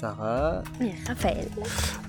Sarah. 0.00 0.62
et 0.80 0.92
Raphaël. 1.08 1.48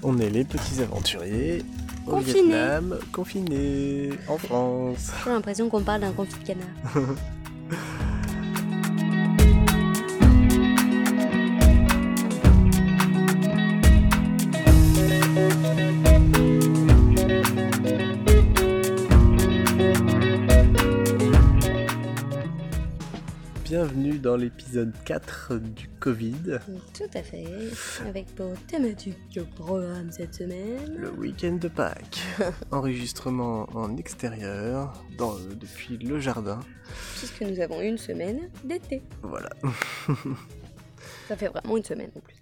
On 0.04 0.18
est 0.20 0.30
les 0.30 0.44
petits 0.44 0.82
aventuriers 0.82 1.64
au 2.06 2.12
Confinés. 2.12 2.42
Vietnam, 2.42 3.00
confinés 3.14 4.10
en 4.28 4.38
France. 4.38 5.12
J'ai 5.24 5.30
l'impression 5.32 5.70
qu'on 5.70 5.82
parle 5.82 6.02
d'un 6.02 6.12
confit 6.12 6.38
de 6.40 6.48
canard. 6.48 6.68
dans 24.38 24.44
l'épisode 24.44 24.94
4 25.04 25.56
du 25.58 25.88
Covid, 26.00 26.60
Tout 26.94 27.10
à 27.18 27.24
fait. 27.24 27.46
Avec 28.08 28.28
pour 28.36 28.54
thématique 28.68 29.18
de 29.34 29.42
programme 29.42 30.12
cette 30.12 30.36
semaine. 30.36 30.96
le 30.96 31.10
week-end 31.10 31.54
de 31.54 31.68
Pâques. 31.68 32.20
Enregistrement 32.72 33.68
en 33.74 33.98
extérieur, 33.98 35.04
dans, 35.18 35.36
depuis 35.60 35.98
le 35.98 36.20
jardin. 36.20 36.60
Puisque 37.18 37.42
nous 37.42 37.60
avons 37.60 37.82
une 37.82 37.98
semaine 37.98 38.50
d'été. 38.64 39.02
Voilà. 39.24 39.50
Ça 41.28 41.36
fait 41.36 41.48
vraiment 41.48 41.78
une 41.78 41.84
semaine 41.84 42.12
en 42.16 42.20
plus. 42.20 42.36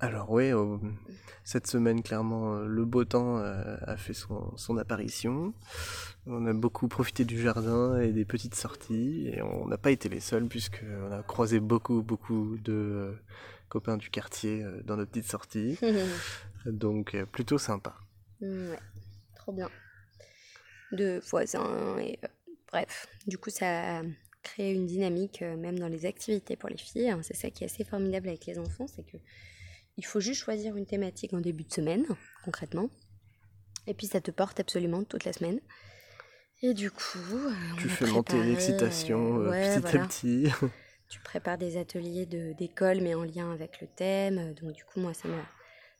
Alors 0.00 0.38
euh, 0.38 0.78
cette 1.44 1.66
semaine 1.66 2.02
clairement 2.02 2.54
euh, 2.54 2.66
le 2.66 2.84
beau 2.84 3.04
temps 3.04 3.38
euh, 3.38 3.76
a 3.82 3.96
fait 3.96 4.14
son, 4.14 4.56
son 4.56 4.78
apparition. 4.78 5.52
On 6.26 6.46
a 6.46 6.52
beaucoup 6.54 6.88
profité 6.88 7.24
du 7.24 7.40
jardin 7.40 8.00
et 8.00 8.12
des 8.12 8.24
petites 8.24 8.54
sorties 8.54 9.28
et 9.28 9.42
on 9.42 9.66
n'a 9.66 9.78
pas 9.78 9.90
été 9.90 10.08
les 10.08 10.20
seuls 10.20 10.46
puisque 10.46 10.82
on 11.08 11.12
a 11.12 11.22
croisé 11.22 11.60
beaucoup 11.60 12.02
beaucoup 12.02 12.56
de 12.64 12.72
euh, 12.72 13.12
copains 13.68 13.96
du 13.96 14.10
quartier 14.10 14.64
dans 14.84 14.96
nos 14.96 15.06
petites 15.06 15.30
sorties. 15.30 15.78
Donc 16.66 17.16
plutôt 17.32 17.58
sympa. 17.58 17.94
ouais, 18.40 18.78
trop 19.36 19.52
bien. 19.52 19.68
De 20.92 21.20
voisins 21.30 21.98
et 21.98 22.18
bref. 22.72 23.06
Du 23.26 23.38
coup, 23.38 23.50
ça 23.50 23.98
a 23.98 24.02
créé 24.42 24.72
une 24.74 24.86
dynamique 24.86 25.42
même 25.42 25.78
dans 25.78 25.86
les 25.88 26.04
activités 26.06 26.56
pour 26.56 26.68
les 26.68 26.76
filles. 26.76 27.10
hein. 27.10 27.20
C'est 27.22 27.36
ça 27.36 27.50
qui 27.50 27.62
est 27.64 27.66
assez 27.66 27.84
formidable 27.84 28.28
avec 28.28 28.46
les 28.46 28.58
enfants, 28.58 28.86
c'est 28.88 29.04
que 29.04 29.18
il 30.00 30.06
faut 30.06 30.18
juste 30.20 30.40
choisir 30.42 30.76
une 30.76 30.86
thématique 30.86 31.34
en 31.34 31.40
début 31.40 31.64
de 31.64 31.72
semaine, 31.72 32.06
concrètement. 32.42 32.88
Et 33.86 33.92
puis 33.92 34.06
ça 34.06 34.22
te 34.22 34.30
porte 34.30 34.58
absolument 34.58 35.04
toute 35.04 35.24
la 35.26 35.34
semaine. 35.34 35.60
Et 36.62 36.72
du 36.72 36.90
coup, 36.90 37.18
euh, 37.34 37.52
Tu 37.78 37.90
fais 37.90 38.06
monter 38.06 38.42
l'excitation 38.42 39.40
euh, 39.42 39.50
ouais, 39.50 39.74
petit 39.74 39.80
voilà. 39.80 40.02
à 40.02 40.06
petit. 40.06 40.46
Tu 41.10 41.20
prépares 41.20 41.58
des 41.58 41.76
ateliers 41.76 42.24
de- 42.24 42.52
d'école, 42.54 43.00
mais 43.02 43.14
en 43.14 43.24
lien 43.24 43.52
avec 43.52 43.80
le 43.82 43.88
thème. 43.88 44.54
Donc 44.54 44.72
du 44.72 44.84
coup, 44.84 45.00
moi, 45.00 45.12
ça 45.12 45.28
m'a, 45.28 45.42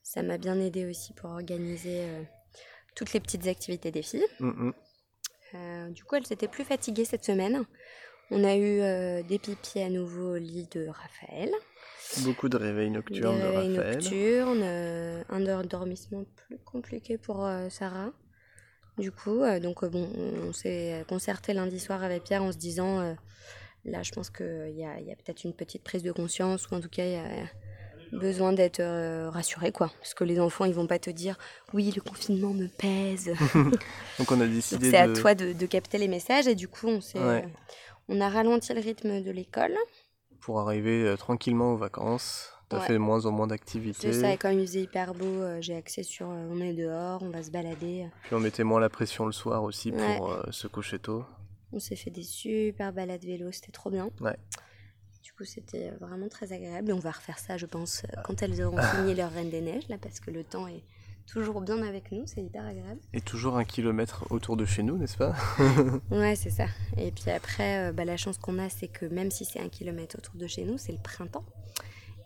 ça 0.02 0.22
m'a 0.22 0.38
bien 0.38 0.58
aidé 0.58 0.86
aussi 0.86 1.12
pour 1.12 1.28
organiser 1.30 2.02
euh, 2.04 2.22
toutes 2.94 3.12
les 3.12 3.20
petites 3.20 3.46
activités 3.48 3.90
des 3.90 4.02
filles. 4.02 4.24
Mm, 4.38 4.48
mm. 4.68 4.74
Euh, 5.56 5.88
du 5.90 6.04
coup, 6.04 6.14
elles 6.14 6.32
étaient 6.32 6.48
plus 6.48 6.64
fatiguées 6.64 7.04
cette 7.04 7.24
semaine. 7.24 7.64
On 8.30 8.44
a 8.44 8.54
eu 8.56 8.80
euh, 8.80 9.22
des 9.24 9.40
pipis 9.40 9.80
à 9.80 9.90
nouveau 9.90 10.34
au 10.36 10.38
lit 10.38 10.68
de 10.70 10.86
Raphaël, 10.86 11.50
Beaucoup 12.18 12.48
de 12.48 12.56
réveils 12.56 12.90
nocturnes 12.90 13.38
de 13.38 13.42
réveils 13.44 13.76
Raphaël. 13.76 13.94
nocturnes, 13.96 14.62
euh, 14.62 15.22
un 15.30 15.46
endormissement 15.46 16.24
plus 16.36 16.58
compliqué 16.58 17.18
pour 17.18 17.44
euh, 17.46 17.68
Sarah. 17.70 18.10
Du 18.98 19.12
coup, 19.12 19.42
euh, 19.42 19.60
donc 19.60 19.84
bon, 19.84 20.08
on 20.46 20.52
s'est 20.52 21.04
concerté 21.08 21.54
lundi 21.54 21.78
soir 21.78 22.02
avec 22.02 22.24
Pierre 22.24 22.42
en 22.42 22.52
se 22.52 22.58
disant, 22.58 23.16
là, 23.84 24.02
je 24.02 24.12
pense 24.12 24.28
qu'il 24.30 24.74
y 24.76 24.84
a, 24.84 24.98
il 25.00 25.06
y 25.06 25.12
a 25.12 25.16
peut-être 25.16 25.44
une 25.44 25.54
petite 25.54 25.82
prise 25.84 26.02
de 26.02 26.12
conscience, 26.12 26.68
ou 26.70 26.74
en 26.74 26.80
tout 26.80 26.88
cas, 26.90 27.04
il 27.04 27.12
y 27.12 27.16
a 27.16 27.24
besoin 28.12 28.52
d'être 28.52 28.82
rassuré, 29.30 29.70
quoi. 29.72 29.90
Parce 30.00 30.12
que 30.14 30.24
les 30.24 30.40
enfants, 30.40 30.64
ils 30.64 30.74
vont 30.74 30.88
pas 30.88 30.98
te 30.98 31.10
dire, 31.10 31.38
oui, 31.72 31.92
le 31.94 32.02
confinement 32.02 32.52
me 32.52 32.66
pèse. 32.66 33.30
Donc 34.18 34.32
on 34.32 34.40
a 34.40 34.46
décidé 34.46 34.90
c'est 34.90 34.98
à 34.98 35.06
de... 35.06 35.14
toi 35.14 35.34
de, 35.34 35.52
de 35.52 35.66
capter 35.66 35.96
les 35.96 36.08
messages 36.08 36.46
et 36.48 36.54
du 36.56 36.66
coup 36.68 36.88
on 36.88 37.00
s'est, 37.00 37.20
Ouais. 37.20 37.48
on 38.08 38.20
a 38.20 38.28
ralenti 38.28 38.74
le 38.74 38.80
rythme 38.80 39.22
de 39.22 39.30
l'école. 39.30 39.76
Pour 40.40 40.60
arriver 40.60 41.04
euh, 41.04 41.16
tranquillement 41.16 41.72
aux 41.72 41.76
vacances. 41.76 42.50
T'as 42.68 42.78
Ouais. 42.80 42.86
fait 42.86 42.92
de 42.92 42.98
moins 42.98 43.26
en 43.26 43.32
moins 43.32 43.46
C'est 43.46 43.50
d'activités. 43.50 44.12
ça, 44.12 44.32
et 44.32 44.38
comme 44.38 44.52
il 44.52 44.66
faisait 44.66 44.82
hyper 44.82 45.12
beau, 45.12 45.24
euh, 45.24 45.60
j'ai 45.60 45.74
axé 45.74 46.02
sur 46.04 46.30
euh, 46.30 46.48
on 46.50 46.60
est 46.60 46.72
dehors, 46.72 47.20
on 47.22 47.30
va 47.30 47.42
se 47.42 47.50
balader. 47.50 48.06
Puis 48.22 48.34
on 48.34 48.40
mettait 48.40 48.62
moins 48.64 48.78
la 48.80 48.88
pression 48.88 49.26
le 49.26 49.32
soir 49.32 49.64
aussi 49.64 49.90
Ouais. 49.90 50.16
pour 50.18 50.36
se 50.50 50.66
coucher 50.68 50.98
tôt. 51.00 51.24
On 51.72 51.80
s'est 51.80 51.96
fait 51.96 52.10
des 52.10 52.22
super 52.22 52.92
balades 52.92 53.24
vélo, 53.24 53.50
c'était 53.52 53.72
trop 53.72 53.90
bien. 53.90 54.10
Ouais. 54.20 54.36
Du 55.22 55.32
coup 55.32 55.44
c'était 55.44 55.90
vraiment 56.00 56.28
très 56.28 56.52
agréable 56.52 56.90
et 56.90 56.92
on 56.92 56.98
va 56.98 57.10
refaire 57.10 57.38
ça 57.38 57.56
je 57.56 57.66
pense 57.66 58.02
quand 58.24 58.42
elles 58.42 58.62
auront 58.62 58.78
fini 58.96 59.14
leur 59.14 59.30
Reine 59.32 59.50
des 59.50 59.60
Neiges 59.60 59.88
là 59.88 59.96
parce 60.00 60.18
que 60.20 60.30
le 60.30 60.44
temps 60.44 60.66
est 60.66 60.82
toujours 61.26 61.60
bien 61.60 61.82
avec 61.82 62.12
nous, 62.12 62.22
c'est 62.26 62.42
hyper 62.42 62.64
agréable. 62.64 63.00
Et 63.12 63.20
toujours 63.20 63.56
un 63.56 63.64
kilomètre 63.64 64.26
autour 64.30 64.56
de 64.56 64.64
chez 64.64 64.82
nous, 64.82 64.98
n'est-ce 64.98 65.16
pas 65.16 65.34
Ouais 66.10 66.36
c'est 66.36 66.50
ça. 66.50 66.66
Et 66.96 67.12
puis 67.12 67.30
après 67.30 67.88
euh, 67.88 67.92
bah, 67.92 68.04
la 68.04 68.16
chance 68.16 68.38
qu'on 68.38 68.58
a 68.58 68.68
c'est 68.68 68.88
que 68.88 69.06
même 69.06 69.30
si 69.30 69.44
c'est 69.44 69.60
un 69.60 69.68
kilomètre 69.68 70.16
autour 70.18 70.34
de 70.34 70.46
chez 70.46 70.64
nous, 70.64 70.78
c'est 70.78 70.92
le 70.92 70.98
printemps. 70.98 71.44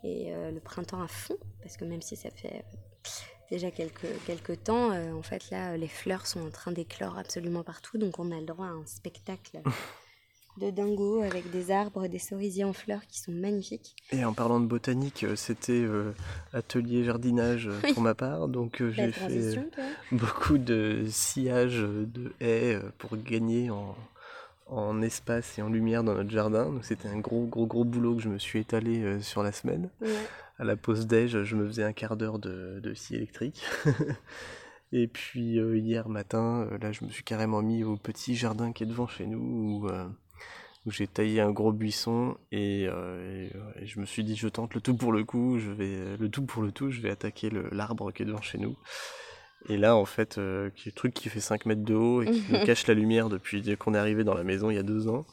Et 0.05 0.34
euh, 0.34 0.50
le 0.50 0.60
printemps 0.60 1.00
à 1.00 1.09
fond, 1.09 1.38
parce 1.62 1.78
que 1.78 1.87
même 1.87 2.03
si 2.03 2.15
ça 2.15 2.28
fait 2.31 2.56
euh, 2.56 3.10
déjà 3.50 3.71
quelques, 3.71 4.06
quelques 4.27 4.62
temps, 4.65 4.93
euh, 4.93 5.15
en 5.15 5.22
fait 5.22 5.50
là, 5.50 5.78
les 5.78 5.88
fleurs 5.88 6.26
sont 6.26 6.47
en 6.47 6.50
train 6.50 6.72
d'éclore 6.72 7.16
absolument 7.16 7.62
partout, 7.62 7.97
donc 7.97 8.19
on 8.19 8.31
a 8.31 8.38
le 8.38 8.44
droit 8.44 8.66
à 8.66 8.71
un 8.71 8.84
spectacle 8.84 9.62
de 10.59 10.71
dingo 10.71 11.21
avec 11.23 11.51
des 11.51 11.71
arbres, 11.71 12.07
des 12.07 12.19
cerisiers 12.19 12.65
en 12.65 12.73
fleurs 12.73 13.07
qui 13.07 13.19
sont 13.21 13.33
magnifiques. 13.33 13.97
Et 14.13 14.25
en 14.25 14.33
parlant 14.33 14.61
de 14.61 14.67
botanique, 14.67 15.25
euh, 15.25 15.37
c'était 15.37 15.73
euh, 15.73 16.13
atelier 16.53 17.05
jardinage 17.05 17.67
euh, 17.69 17.79
Oui. 17.85 17.93
pour 17.93 18.03
ma 18.03 18.15
part. 18.15 18.49
Donc 18.49 18.81
euh, 18.81 18.91
j'ai 18.93 19.11
fait 19.13 19.59
beaucoup 20.13 20.59
de 20.59 21.05
sillage 21.09 21.81
de 21.81 22.33
haies 22.41 22.79
pour 22.99 23.17
gagner 23.17 23.71
en, 23.71 23.97
en 24.67 25.03
espace 25.03 25.59
et 25.59 25.63
en 25.63 25.69
lumière 25.69 26.05
dans 26.05 26.15
notre 26.15 26.31
jardin. 26.31 26.67
Donc 26.67 26.85
c'était 26.85 27.09
un 27.09 27.19
gros 27.19 27.47
gros 27.47 27.67
gros 27.67 27.85
boulot 27.85 28.15
que 28.17 28.23
je 28.23 28.29
me 28.29 28.39
suis 28.39 28.61
étalé 28.61 29.03
euh, 29.03 29.21
sur 29.21 29.43
la 29.43 29.53
semaine. 29.53 29.91
Ouais. 30.01 30.09
À 30.59 30.63
la 30.65 30.77
pause 30.77 31.09
déj, 31.09 31.43
je 31.43 31.57
me 31.57 31.67
faisais 31.67 31.83
un 31.83 31.93
quart 31.93 32.17
d'heure 32.17 32.39
de, 32.39 32.79
de 32.81 32.95
scie 32.95 33.17
électrique. 33.17 33.61
Et 34.93 35.09
puis 35.09 35.59
euh, 35.59 35.77
hier 35.77 36.09
matin, 36.09 36.69
euh, 36.71 36.79
là, 36.79 36.93
je 36.93 37.05
me 37.05 37.11
suis 37.11 37.25
carrément 37.25 37.61
mis 37.63 37.83
au 37.83 37.97
petit 37.97 38.37
jardin 38.37 38.73
qui 38.73 38.85
est 38.85 38.87
devant 38.87 39.09
chez 39.09 39.27
nous, 39.27 39.41
où, 39.83 39.89
euh, 39.89 40.07
où 40.87 40.91
j'ai 40.91 41.06
taillé 41.06 41.41
un 41.41 41.50
gros 41.50 41.72
buisson 41.72 42.37
et, 42.53 42.87
euh, 42.89 43.47
et, 43.47 43.56
euh, 43.56 43.83
et 43.83 43.87
je 43.87 43.99
me 44.00 44.05
suis 44.05 44.22
dit, 44.22 44.37
je 44.37 44.49
tente 44.49 44.75
le 44.75 44.81
tout 44.81 44.95
pour 44.95 45.12
le 45.12 45.25
coup, 45.25 45.59
je 45.59 45.71
vais 45.71 46.17
le 46.19 46.28
tout 46.28 46.43
pour 46.43 46.62
le 46.62 46.72
tout, 46.72 46.91
je 46.91 47.00
vais 47.00 47.11
attaquer 47.11 47.50
l'arbre 47.72 48.12
qui 48.12 48.22
est 48.22 48.27
devant 48.27 48.43
chez 48.43 48.59
nous. 48.59 48.77
Et 49.69 49.78
là, 49.78 49.97
en 49.97 50.05
fait, 50.05 50.37
euh, 50.37 50.69
qui 50.77 50.89
est 50.89 50.93
le 50.93 50.97
truc 50.97 51.15
qui 51.15 51.31
fait 51.31 51.41
5 51.41 51.65
mètres 51.65 51.84
de 51.84 51.94
haut 51.94 52.23
et 52.23 52.31
qui 52.31 52.44
nous 52.50 52.59
cache 52.67 52.87
la 52.87 52.94
lumière 52.94 53.31
depuis 53.31 53.77
qu'on 53.77 53.94
est 53.94 53.99
arrivé 53.99 54.25
dans 54.25 54.34
la 54.34 54.44
maison 54.44 54.71
il 54.71 54.75
y 54.75 54.78
a 54.78 54.83
deux 54.83 55.09
ans. 55.09 55.25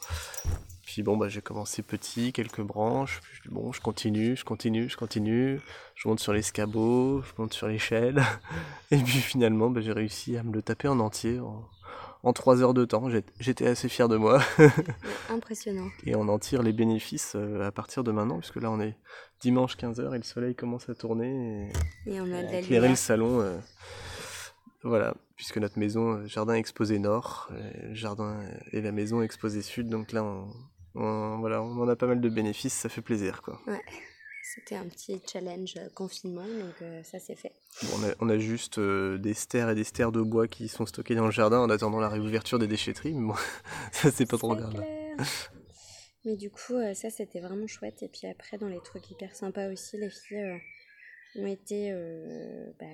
Puis 0.86 1.02
bon, 1.02 1.16
bah, 1.16 1.28
j'ai 1.28 1.42
commencé 1.42 1.82
petit, 1.82 2.32
quelques 2.32 2.62
branches. 2.62 3.20
Puis 3.40 3.50
bon, 3.50 3.72
je 3.72 3.80
continue, 3.80 4.36
je 4.36 4.44
continue, 4.44 4.88
je 4.88 4.96
continue. 4.96 5.60
Je 5.94 6.08
monte 6.08 6.20
sur 6.20 6.32
l'escabeau, 6.32 7.22
je 7.22 7.32
monte 7.40 7.52
sur 7.52 7.68
l'échelle. 7.68 8.22
Et 8.90 8.96
puis 8.96 9.18
finalement, 9.18 9.70
bah, 9.70 9.82
j'ai 9.82 9.92
réussi 9.92 10.36
à 10.38 10.42
me 10.42 10.52
le 10.52 10.62
taper 10.62 10.88
en 10.88 10.98
entier 10.98 11.38
en, 11.38 11.68
en 12.22 12.32
3 12.32 12.62
heures 12.62 12.74
de 12.74 12.84
temps. 12.84 13.08
J'étais 13.40 13.66
assez 13.66 13.88
fier 13.88 14.08
de 14.08 14.16
moi. 14.16 14.40
Ouais, 14.58 14.66
Impressionnant. 15.30 15.88
Et 16.04 16.14
on 16.16 16.28
en 16.28 16.38
tire 16.38 16.62
les 16.62 16.72
bénéfices 16.72 17.32
euh, 17.34 17.66
à 17.66 17.72
partir 17.72 18.04
de 18.04 18.12
maintenant, 18.12 18.38
puisque 18.38 18.56
là, 18.56 18.70
on 18.70 18.80
est 18.80 18.96
dimanche 19.40 19.76
15h 19.76 20.14
et 20.14 20.18
le 20.18 20.22
soleil 20.24 20.54
commence 20.54 20.88
à 20.88 20.94
tourner. 20.94 21.70
Et 22.06 22.14
Et 22.14 22.20
on 22.20 22.32
a 22.32 22.42
éclairer 22.58 22.88
le 22.88 22.96
salon. 22.96 23.40
euh, 23.40 23.58
voilà, 24.84 25.14
puisque 25.36 25.58
notre 25.58 25.78
maison, 25.78 26.14
euh, 26.14 26.26
jardin 26.26 26.54
exposé 26.54 26.98
nord, 26.98 27.50
jardin 27.92 28.40
et 28.72 28.80
la 28.80 28.92
maison 28.92 29.22
exposé 29.22 29.62
sud. 29.62 29.88
Donc 29.88 30.12
là, 30.12 30.24
on, 30.24 30.48
on- 30.94 31.38
voilà, 31.38 31.62
on 31.62 31.80
en 31.80 31.88
a 31.88 31.96
pas 31.96 32.06
mal 32.06 32.20
de 32.20 32.28
bénéfices, 32.28 32.74
ça 32.74 32.88
fait 32.88 33.02
plaisir. 33.02 33.42
Quoi. 33.42 33.60
C'était 34.42 34.74
un 34.74 34.86
petit 34.88 35.20
challenge 35.30 35.74
euh, 35.76 35.88
confinement, 35.94 36.44
donc 36.44 36.74
euh, 36.82 37.02
ça 37.04 37.18
c'est 37.20 37.36
fait. 37.36 37.52
Bon, 37.82 37.88
on, 37.98 38.04
a, 38.08 38.14
on 38.20 38.28
a 38.28 38.38
juste 38.38 38.78
euh, 38.78 39.16
des 39.16 39.34
stères 39.34 39.70
et 39.70 39.74
des 39.74 39.84
stères 39.84 40.10
de 40.12 40.20
bois 40.20 40.48
qui 40.48 40.68
sont 40.68 40.84
stockés 40.84 41.14
dans 41.14 41.26
le 41.26 41.30
jardin 41.30 41.60
en 41.60 41.70
attendant 41.70 42.00
la 42.00 42.08
réouverture 42.08 42.58
des 42.58 42.66
déchetteries. 42.66 43.14
Mais 43.14 43.28
bon, 43.28 43.34
ça, 43.92 44.10
c'est 44.10 44.26
pas 44.26 44.36
trop 44.38 44.56
grave. 44.56 44.82
Mais 46.24 46.36
du 46.36 46.50
coup, 46.50 46.74
euh, 46.74 46.92
ça 46.94 47.08
c'était 47.10 47.40
vraiment 47.40 47.66
chouette. 47.66 48.02
Et 48.02 48.08
puis 48.08 48.26
après, 48.28 48.58
dans 48.58 48.68
les 48.68 48.80
trucs 48.80 49.10
hyper 49.10 49.34
sympas 49.34 49.68
aussi, 49.72 49.96
les 49.96 50.10
filles 50.10 50.38
euh, 50.38 50.58
ont 51.36 51.46
été 51.46 51.90
euh, 51.92 52.66
bah, 52.78 52.86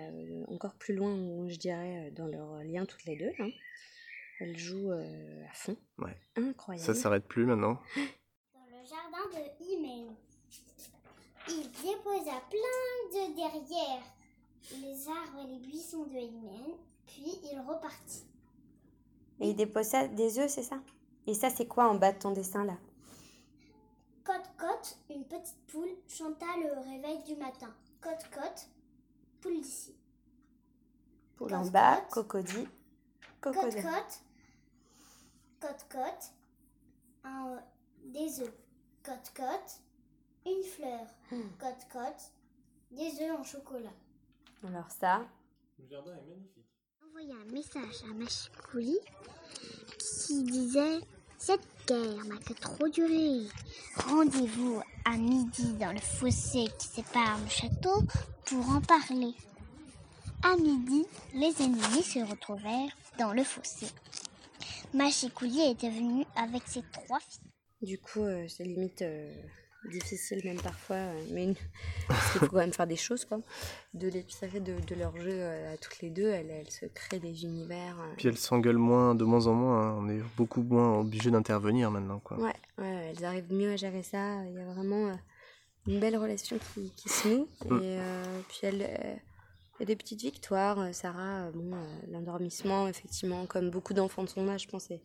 encore 0.48 0.74
plus 0.74 0.94
loin, 0.94 1.48
je 1.48 1.56
dirais, 1.56 2.12
dans 2.14 2.26
leur 2.26 2.62
lien 2.62 2.84
toutes 2.86 3.04
les 3.04 3.16
deux. 3.16 3.32
hein. 3.42 3.50
Elles 4.40 4.56
jouent 4.56 4.92
euh, 4.92 5.44
à 5.50 5.54
fond. 5.54 5.76
Ouais. 5.98 6.16
Incroyable. 6.36 6.86
Ça 6.86 6.94
s'arrête 6.94 7.24
plus 7.26 7.44
maintenant. 7.44 7.80
dans 7.96 8.66
le 8.70 8.86
jardin 8.86 9.24
de 9.32 9.64
Imen. 9.74 10.14
Il 11.50 11.70
déposa 11.70 12.40
plein 12.50 13.10
de 13.12 13.34
derrière 13.34 14.02
les 14.82 15.08
arbres 15.08 15.38
et 15.44 15.46
les 15.46 15.58
buissons 15.58 16.04
de 16.04 16.18
Imen, 16.18 16.74
puis 17.06 17.38
il 17.50 17.58
repartit. 17.60 18.26
Et 19.40 19.50
il 19.50 19.56
dépose 19.56 19.86
ça, 19.86 20.06
des 20.08 20.38
œufs, 20.38 20.50
c'est 20.50 20.62
ça? 20.62 20.78
Et 21.26 21.34
ça, 21.34 21.48
c'est 21.50 21.66
quoi 21.66 21.88
en 21.88 21.94
bas 21.94 22.12
de 22.12 22.18
ton 22.18 22.32
dessin 22.32 22.64
là? 22.64 22.76
Cote-cote 24.24 24.48
Cote, 24.58 24.98
une 25.10 25.24
petite 25.24 25.56
poule, 25.68 25.88
chanta 26.06 26.46
le 26.58 26.72
réveil 26.80 27.22
du 27.24 27.36
matin. 27.36 27.72
Cote, 28.00 28.28
cote, 28.30 28.68
poule 29.40 29.60
d'ici. 29.60 29.94
Poule 31.36 31.54
en 31.54 31.62
Cote, 31.62 31.72
bas, 31.72 32.00
cote. 32.10 32.26
cocody, 32.26 32.68
Cote, 33.40 33.54
cocody. 33.54 33.82
cote, 33.82 34.20
cote, 35.60 35.86
cote, 35.90 36.32
un, 37.24 37.62
des 38.04 38.40
œufs. 38.42 38.52
Cote, 39.02 39.32
cote, 39.34 39.80
une 40.50 40.64
fleur. 40.64 41.06
Hmm. 41.30 41.48
Cote, 41.58 41.86
cote, 41.92 42.32
des 42.90 43.22
œufs 43.22 43.38
en 43.38 43.44
chocolat. 43.44 43.92
Alors 44.66 44.90
ça, 44.90 45.26
Le 45.78 45.86
jardin 45.88 46.12
est 46.12 46.28
magnifique. 46.28 46.66
envoyé 47.06 47.32
un 47.32 47.52
message 47.52 48.02
à 48.10 48.14
Machikouli 48.14 48.98
qui 50.26 50.42
disait 50.44 51.00
Cette 51.38 51.66
guerre 51.86 52.24
n'a 52.24 52.36
que 52.38 52.52
trop 52.54 52.88
duré. 52.88 53.46
Rendez-vous 53.96 54.80
à 55.04 55.16
midi 55.16 55.72
dans 55.74 55.92
le 55.92 56.00
fossé 56.00 56.66
qui 56.78 56.88
sépare 56.88 57.38
le 57.40 57.48
château 57.48 58.02
pour 58.46 58.68
en 58.70 58.80
parler. 58.80 59.34
À 60.42 60.56
midi, 60.56 61.04
les 61.34 61.62
ennemis 61.62 62.02
se 62.02 62.20
retrouvèrent 62.20 62.96
dans 63.18 63.32
le 63.32 63.42
fossé. 63.44 63.86
Machikouli 64.94 65.70
était 65.70 65.90
venu 65.90 66.24
avec 66.36 66.62
ses 66.66 66.82
trois 66.92 67.20
filles. 67.20 67.50
du 67.82 67.98
coup, 67.98 68.22
euh, 68.22 68.46
c'est 68.48 68.64
limite 68.64 69.02
euh, 69.02 69.32
difficile 69.84 70.40
même 70.44 70.60
parfois, 70.60 70.96
euh, 70.96 71.24
mais 71.30 71.44
une- 71.44 71.54
parce 72.08 72.32
qu'il 72.32 72.40
faut 72.40 72.46
quand 72.48 72.56
même 72.56 72.72
faire 72.72 72.86
des 72.86 72.96
choses, 72.96 73.24
quoi. 73.24 73.40
De 73.94 74.08
les 74.08 74.24
tirer 74.24 74.60
de, 74.60 74.74
de 74.80 74.94
leur 74.94 75.16
jeu 75.16 75.30
euh, 75.30 75.74
à 75.74 75.76
toutes 75.76 76.00
les 76.00 76.10
deux, 76.10 76.28
elles, 76.28 76.50
elles 76.50 76.70
se 76.70 76.86
créent 76.86 77.20
des 77.20 77.44
univers. 77.44 77.96
euh, 78.00 78.14
Puis 78.16 78.28
elles 78.28 78.38
s'engueulent 78.38 78.76
moins, 78.76 79.14
de 79.14 79.24
moins 79.24 79.46
en 79.46 79.54
moins. 79.54 79.88
hein. 79.90 79.96
On 79.98 80.08
est 80.08 80.20
beaucoup 80.36 80.62
moins 80.62 80.98
obligé 80.98 81.30
d'intervenir 81.30 81.90
maintenant, 81.90 82.18
quoi. 82.18 82.38
Ouais, 82.38 82.54
ouais, 82.78 83.12
elles 83.16 83.24
arrivent 83.24 83.52
mieux 83.52 83.72
à 83.72 83.76
gérer 83.76 84.02
ça. 84.02 84.44
Il 84.46 84.54
y 84.54 84.58
a 84.58 84.64
vraiment 84.74 85.16
une 85.86 86.00
belle 86.00 86.16
relation 86.16 86.58
qui, 86.74 86.90
qui 86.96 87.08
se 87.08 87.28
noue. 87.28 87.48
Mm. 87.66 87.82
Et 87.82 87.98
euh, 87.98 88.40
puis 88.48 88.58
elle, 88.64 88.82
euh, 88.82 89.14
il 89.76 89.80
y 89.80 89.82
a 89.84 89.86
des 89.86 89.96
petites 89.96 90.20
victoires. 90.22 90.92
Sarah, 90.92 91.50
bon, 91.52 91.72
euh, 91.74 91.84
l'endormissement, 92.10 92.88
effectivement, 92.88 93.46
comme 93.46 93.70
beaucoup 93.70 93.94
d'enfants 93.94 94.24
de 94.24 94.28
son 94.28 94.48
âge, 94.48 94.62
je 94.64 94.68
pense, 94.68 94.90
est, 94.90 95.00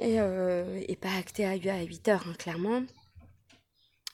euh, 0.00 0.80
est 0.88 0.96
pas 0.96 1.12
acté 1.18 1.44
à, 1.44 1.54
8 1.54 2.08
heures, 2.08 2.24
hein, 2.28 2.34
clairement. 2.38 2.82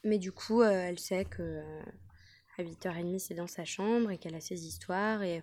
Mais 0.06 0.19
du 0.19 0.31
coup, 0.31 0.62
euh, 0.62 0.70
elle 0.70 0.99
sait 0.99 1.25
que 1.25 1.43
euh, 1.43 1.82
à 2.58 2.62
8h30, 2.62 3.19
c'est 3.19 3.35
dans 3.35 3.49
sa 3.49 3.64
chambre 3.64 4.12
et 4.12 4.19
qu'elle 4.19 4.37
a 4.37 4.41
ses 4.41 4.64
histoires. 4.67 5.23
Et 5.23 5.43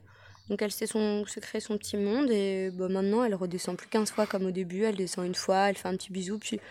donc, 0.50 0.62
elle 0.62 0.71
sait 0.71 0.88
son, 0.88 1.25
se 1.25 1.39
créer 1.42 1.60
son 1.60 1.77
petit 1.77 1.98
monde. 1.98 2.31
Et 2.31 2.71
bah, 2.71 2.88
maintenant, 2.88 3.24
elle 3.25 3.36
redescend 3.36 3.77
plus 3.77 3.89
15 3.89 4.12
fois 4.12 4.25
comme 4.25 4.45
au 4.45 4.51
début. 4.51 4.83
Elle 4.83 4.95
descend 4.95 5.25
une 5.25 5.36
fois, 5.36 5.69
elle 5.69 5.77
fait 5.77 5.89
un 5.89 5.98
petit 5.98 6.13
bisou, 6.13 6.39
puis 6.39 6.62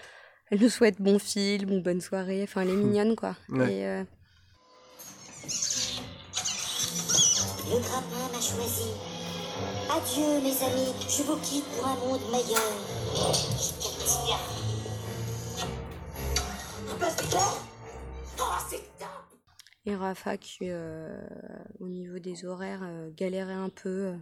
elle 0.51 0.61
nous 0.61 0.71
souhaite 0.71 1.01
bon 1.01 1.19
film 1.19 1.71
ou 1.71 1.83
bonne 1.83 2.01
soirée. 2.01 2.43
Enfin, 2.43 2.63
elle 2.63 2.71
est 2.71 2.77
mignonne, 2.77 3.15
quoi. 3.15 3.37
Ouais. 3.51 3.75
Et 3.75 3.87
euh, 3.87 4.05
Le 7.71 7.79
grappin 7.79 8.33
m'a 8.33 8.41
choisi. 8.41 8.91
Adieu, 9.91 10.41
mes 10.41 10.65
amis, 10.65 10.95
je 11.09 11.23
vous 11.25 11.37
quitte 11.37 11.67
pour 11.77 11.87
un 11.87 11.97
monde 11.97 12.21
meilleur. 12.33 12.73
Tiens. 14.07 14.39
Oh, 18.45 18.55
c'est 18.69 18.99
top 18.99 19.09
et 19.85 19.97
Rafa, 19.97 20.37
qui, 20.37 20.59
euh, 20.71 21.21
au 21.81 21.89
niveau 21.89 22.19
des 22.21 22.45
horaires, 22.47 22.83
euh, 22.85 23.11
galérait 23.17 23.53
un 23.53 23.69
peu. 23.69 23.89
euh, 23.89 24.17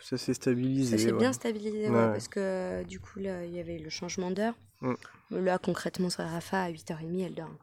Ça 0.00 0.18
s'est 0.18 0.34
stabilisé. 0.34 0.98
Ça 0.98 1.04
s'est 1.04 1.12
ouais. 1.12 1.18
bien 1.18 1.32
stabilisé, 1.32 1.88
ouais, 1.88 1.94
Ouais. 1.94 2.10
parce 2.12 2.26
que 2.28 2.82
du 2.84 2.98
coup, 2.98 3.20
là, 3.20 3.44
il 3.44 3.52
y 3.54 3.60
avait 3.60 3.78
le 3.78 3.90
changement 3.90 4.30
d'heure. 4.32 4.54
Mm. 4.80 4.94
Là, 5.30 5.58
concrètement, 5.58 6.10
sur 6.10 6.24
Rafa, 6.24 6.62
à 6.64 6.70
8h30, 6.70 7.20
elle 7.26 7.34
dort. 7.34 7.54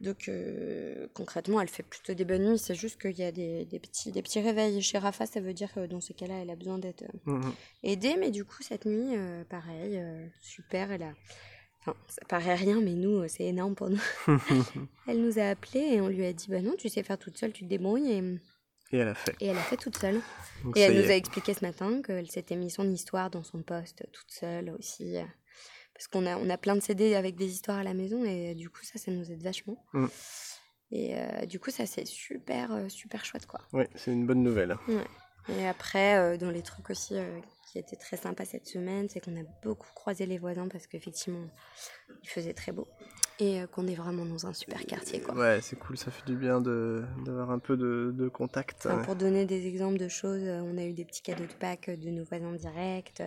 Donc, 0.00 0.28
euh, 0.28 1.06
concrètement, 1.14 1.60
elle 1.60 1.68
fait 1.68 1.82
plutôt 1.84 2.14
des 2.14 2.24
bonnes 2.24 2.48
nuits. 2.50 2.58
C'est 2.58 2.74
juste 2.74 3.00
qu'il 3.00 3.16
y 3.18 3.22
a 3.24 3.30
des, 3.32 3.64
des 3.64 3.78
petits, 3.80 4.10
des 4.12 4.22
petits 4.22 4.40
réveils 4.40 4.80
chez 4.82 4.98
Rafa. 4.98 5.26
Ça 5.26 5.40
veut 5.40 5.54
dire 5.54 5.72
que 5.72 5.86
dans 5.86 6.00
ces 6.00 6.14
cas-là, 6.14 6.34
elle 6.42 6.50
a 6.50 6.56
besoin 6.56 6.78
d'être 6.78 7.02
euh, 7.02 7.32
Mhm. 7.32 7.52
aidée. 7.84 8.16
Mais 8.18 8.30
du 8.32 8.44
coup, 8.44 8.62
cette 8.62 8.84
nuit, 8.84 9.16
euh, 9.16 9.44
pareil, 9.44 9.96
euh, 9.96 10.26
super. 10.40 10.90
Elle 10.92 11.02
a. 11.04 11.12
Enfin, 11.80 11.94
ça 12.08 12.22
paraît 12.28 12.54
rien, 12.56 12.80
mais 12.80 12.92
nous, 12.94 13.18
euh, 13.22 13.28
c'est 13.28 13.44
énorme 13.44 13.74
pour 13.74 13.88
nous. 13.90 14.00
elle 15.06 15.22
nous 15.22 15.38
a 15.38 15.44
appelés 15.50 15.80
et 15.94 16.00
on 16.00 16.08
lui 16.08 16.24
a 16.26 16.32
dit 16.32 16.46
Bah 16.48 16.60
non, 16.60 16.74
tu 16.76 16.88
sais 16.88 17.02
faire 17.02 17.18
toute 17.18 17.38
seule, 17.38 17.52
tu 17.52 17.64
te 17.64 17.68
débrouilles. 17.68 18.10
Et, 18.12 18.18
Et 18.92 18.98
elle 18.98 19.08
a 19.08 19.14
fait. 19.14 19.36
et 19.40 19.46
elle 19.46 19.58
a 19.58 19.62
fait 19.62 19.76
toute 19.76 19.96
seule. 19.96 20.20
Donc 20.64 20.76
Et 20.76 20.80
elle 20.80 21.00
nous 21.00 21.10
a 21.10 21.14
expliqué 21.14 21.54
ce 21.54 21.64
matin 21.64 22.02
qu'elle 22.02 22.30
s'était 22.30 22.56
mis 22.56 22.70
son 22.70 22.88
histoire 22.90 23.30
dans 23.30 23.44
son 23.44 23.62
poste 23.62 24.04
toute 24.12 24.30
seule 24.30 24.70
aussi. 24.78 25.16
euh, 25.16 25.24
Parce 25.94 26.08
qu'on 26.08 26.26
a, 26.26 26.36
on 26.36 26.50
a 26.50 26.58
plein 26.58 26.74
de 26.74 26.80
CD 26.80 27.14
avec 27.14 27.36
des 27.36 27.46
histoires 27.52 27.78
à 27.78 27.84
la 27.84 27.94
maison 27.94 28.24
et 28.24 28.50
euh, 28.50 28.54
du 28.54 28.68
coup, 28.70 28.82
ça, 28.82 28.98
ça 28.98 29.10
nous 29.10 29.30
aide 29.30 29.42
vachement. 29.42 29.84
Mm. 29.92 30.06
Et 30.90 31.14
euh, 31.18 31.46
du 31.46 31.60
coup, 31.60 31.70
ça, 31.70 31.84
c'est 31.86 32.06
super, 32.06 32.70
super 32.88 33.24
chouette, 33.24 33.46
quoi. 33.46 33.60
Ouais, 33.74 33.88
c'est 33.94 34.10
une 34.10 34.26
bonne 34.26 34.42
nouvelle. 34.42 34.74
Et 35.50 35.66
après, 35.66 36.16
euh, 36.16 36.36
dans 36.38 36.50
les 36.50 36.62
trucs 36.62 36.88
aussi 36.90 37.14
euh, 37.14 37.38
qui 37.70 37.78
étaient 37.78 37.96
très 37.96 38.16
sympas 38.16 38.44
cette 38.44 38.66
semaine, 38.66 39.08
c'est 39.08 39.20
qu'on 39.20 39.36
a 39.36 39.44
beaucoup 39.62 39.88
croisé 39.94 40.26
les 40.26 40.38
voisins 40.38 40.68
parce 40.68 40.86
qu'effectivement, 40.86 41.46
il 42.22 42.28
faisait 42.28 42.54
très 42.54 42.72
beau. 42.72 42.88
Et 43.40 43.60
euh, 43.60 43.66
qu'on 43.66 43.86
est 43.86 43.94
vraiment 43.94 44.24
dans 44.24 44.46
un 44.46 44.52
super 44.52 44.84
quartier, 44.84 45.20
quoi. 45.20 45.34
Ouais, 45.34 45.60
c'est 45.62 45.76
cool, 45.76 45.96
ça 45.96 46.10
fait 46.10 46.24
du 46.26 46.36
bien 46.36 46.60
d'avoir 46.60 47.50
un 47.50 47.58
peu 47.60 47.76
de, 47.76 48.12
de 48.12 48.28
contact. 48.28 48.86
Enfin, 48.86 49.02
pour 49.02 49.14
donner 49.16 49.44
des 49.46 49.66
exemples 49.66 49.98
de 49.98 50.08
choses, 50.08 50.42
euh, 50.42 50.60
on 50.62 50.76
a 50.78 50.84
eu 50.84 50.92
des 50.92 51.04
petits 51.04 51.22
cadeaux 51.22 51.46
de 51.46 51.52
Pâques 51.52 51.90
de 51.90 52.10
nos 52.10 52.24
voisins 52.24 52.52
directs. 52.52 53.22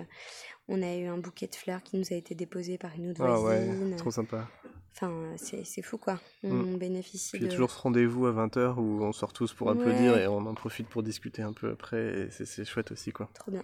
On 0.67 0.81
a 0.81 0.95
eu 0.95 1.05
un 1.07 1.17
bouquet 1.17 1.47
de 1.47 1.55
fleurs 1.55 1.81
qui 1.83 1.97
nous 1.97 2.05
a 2.11 2.15
été 2.15 2.35
déposé 2.35 2.77
par 2.77 2.93
une 2.95 3.11
autre 3.11 3.21
Ah 3.23 3.39
ouais, 3.41 3.65
voisine. 3.65 3.95
trop 3.95 4.11
sympa. 4.11 4.47
Enfin, 4.93 5.33
c'est 5.37 5.81
fou 5.81 5.97
quoi. 5.97 6.19
On 6.43 6.49
Mm. 6.53 6.77
bénéficie 6.77 7.31
Puis 7.31 7.39
il 7.39 7.45
y 7.45 7.47
a 7.47 7.51
toujours 7.51 7.71
ce 7.71 7.79
rendez-vous 7.81 8.25
à 8.27 8.31
20h 8.33 8.77
où 8.77 9.01
on 9.03 9.13
sort 9.13 9.31
tous 9.33 9.53
pour 9.53 9.67
Ouais. 9.67 9.73
applaudir 9.73 10.17
et 10.17 10.27
on 10.27 10.45
en 10.45 10.53
profite 10.53 10.87
pour 10.89 11.01
discuter 11.01 11.41
un 11.41 11.53
peu 11.53 11.71
après. 11.71 12.27
Et 12.27 12.29
c'est- 12.29 12.65
chouette 12.65 12.91
aussi, 12.91 13.11
quoi. 13.11 13.29
Trop 13.33 13.51
bien. 13.51 13.63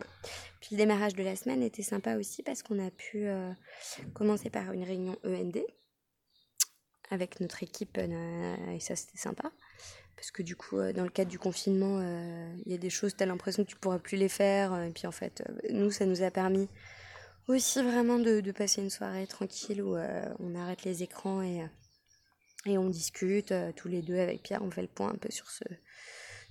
Puis 0.61 0.69
le 0.71 0.77
démarrage 0.77 1.15
de 1.15 1.23
la 1.23 1.35
semaine 1.35 1.61
était 1.63 1.83
sympa 1.83 2.15
aussi 2.17 2.43
parce 2.43 2.63
qu'on 2.63 2.79
a 2.85 2.89
pu 2.91 3.27
euh, 3.27 3.51
commencer 4.13 4.49
par 4.49 4.71
une 4.71 4.83
réunion 4.83 5.17
END 5.25 5.63
avec 7.09 7.39
notre 7.39 7.63
équipe 7.63 7.97
euh, 7.97 8.55
et 8.71 8.79
ça 8.79 8.95
c'était 8.95 9.17
sympa. 9.17 9.51
Parce 10.15 10.31
que 10.31 10.41
du 10.41 10.55
coup, 10.55 10.77
euh, 10.79 10.93
dans 10.93 11.03
le 11.03 11.09
cadre 11.09 11.29
du 11.29 11.37
confinement, 11.39 12.01
il 12.65 12.71
y 12.71 12.73
a 12.75 12.77
des 12.79 12.89
choses, 12.89 13.15
tu 13.15 13.21
as 13.23 13.27
l'impression 13.27 13.63
que 13.63 13.69
tu 13.69 13.75
pourras 13.75 13.99
plus 13.99 14.17
les 14.17 14.29
faire. 14.29 14.73
Et 14.81 14.89
puis 14.91 15.05
en 15.07 15.11
fait, 15.11 15.43
nous, 15.71 15.91
ça 15.91 16.05
nous 16.05 16.23
a 16.23 16.31
permis 16.31 16.67
aussi 17.47 17.81
vraiment 17.81 18.19
de, 18.19 18.41
de 18.41 18.51
passer 18.51 18.81
une 18.81 18.89
soirée 18.89 19.27
tranquille 19.27 19.81
où 19.81 19.95
euh, 19.95 20.25
on 20.39 20.55
arrête 20.55 20.83
les 20.83 21.03
écrans 21.03 21.41
et, 21.41 21.61
euh, 21.61 21.67
et 22.65 22.77
on 22.77 22.89
discute 22.89 23.51
euh, 23.51 23.71
tous 23.75 23.87
les 23.87 24.01
deux 24.01 24.19
avec 24.19 24.43
Pierre. 24.43 24.61
On 24.63 24.71
fait 24.71 24.81
le 24.81 24.87
point 24.87 25.09
un 25.09 25.17
peu 25.17 25.29
sur 25.31 25.49
ce, 25.49 25.63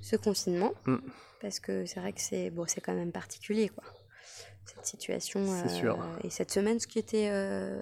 ce 0.00 0.16
confinement. 0.16 0.72
Mm. 0.86 0.96
Parce 1.40 1.60
que 1.60 1.84
c'est 1.86 2.00
vrai 2.00 2.12
que 2.12 2.20
c'est 2.20 2.50
bon, 2.50 2.66
quand 2.82 2.94
même 2.94 3.12
particulier, 3.12 3.68
quoi. 3.68 3.84
Cette 4.64 4.86
situation. 4.86 5.46
C'est 5.62 5.74
sûr. 5.74 6.04
Et 6.24 6.30
cette 6.30 6.50
semaine, 6.50 6.80
ce 6.80 6.86
qui 6.88 6.98
était, 6.98 7.28
euh, 7.30 7.80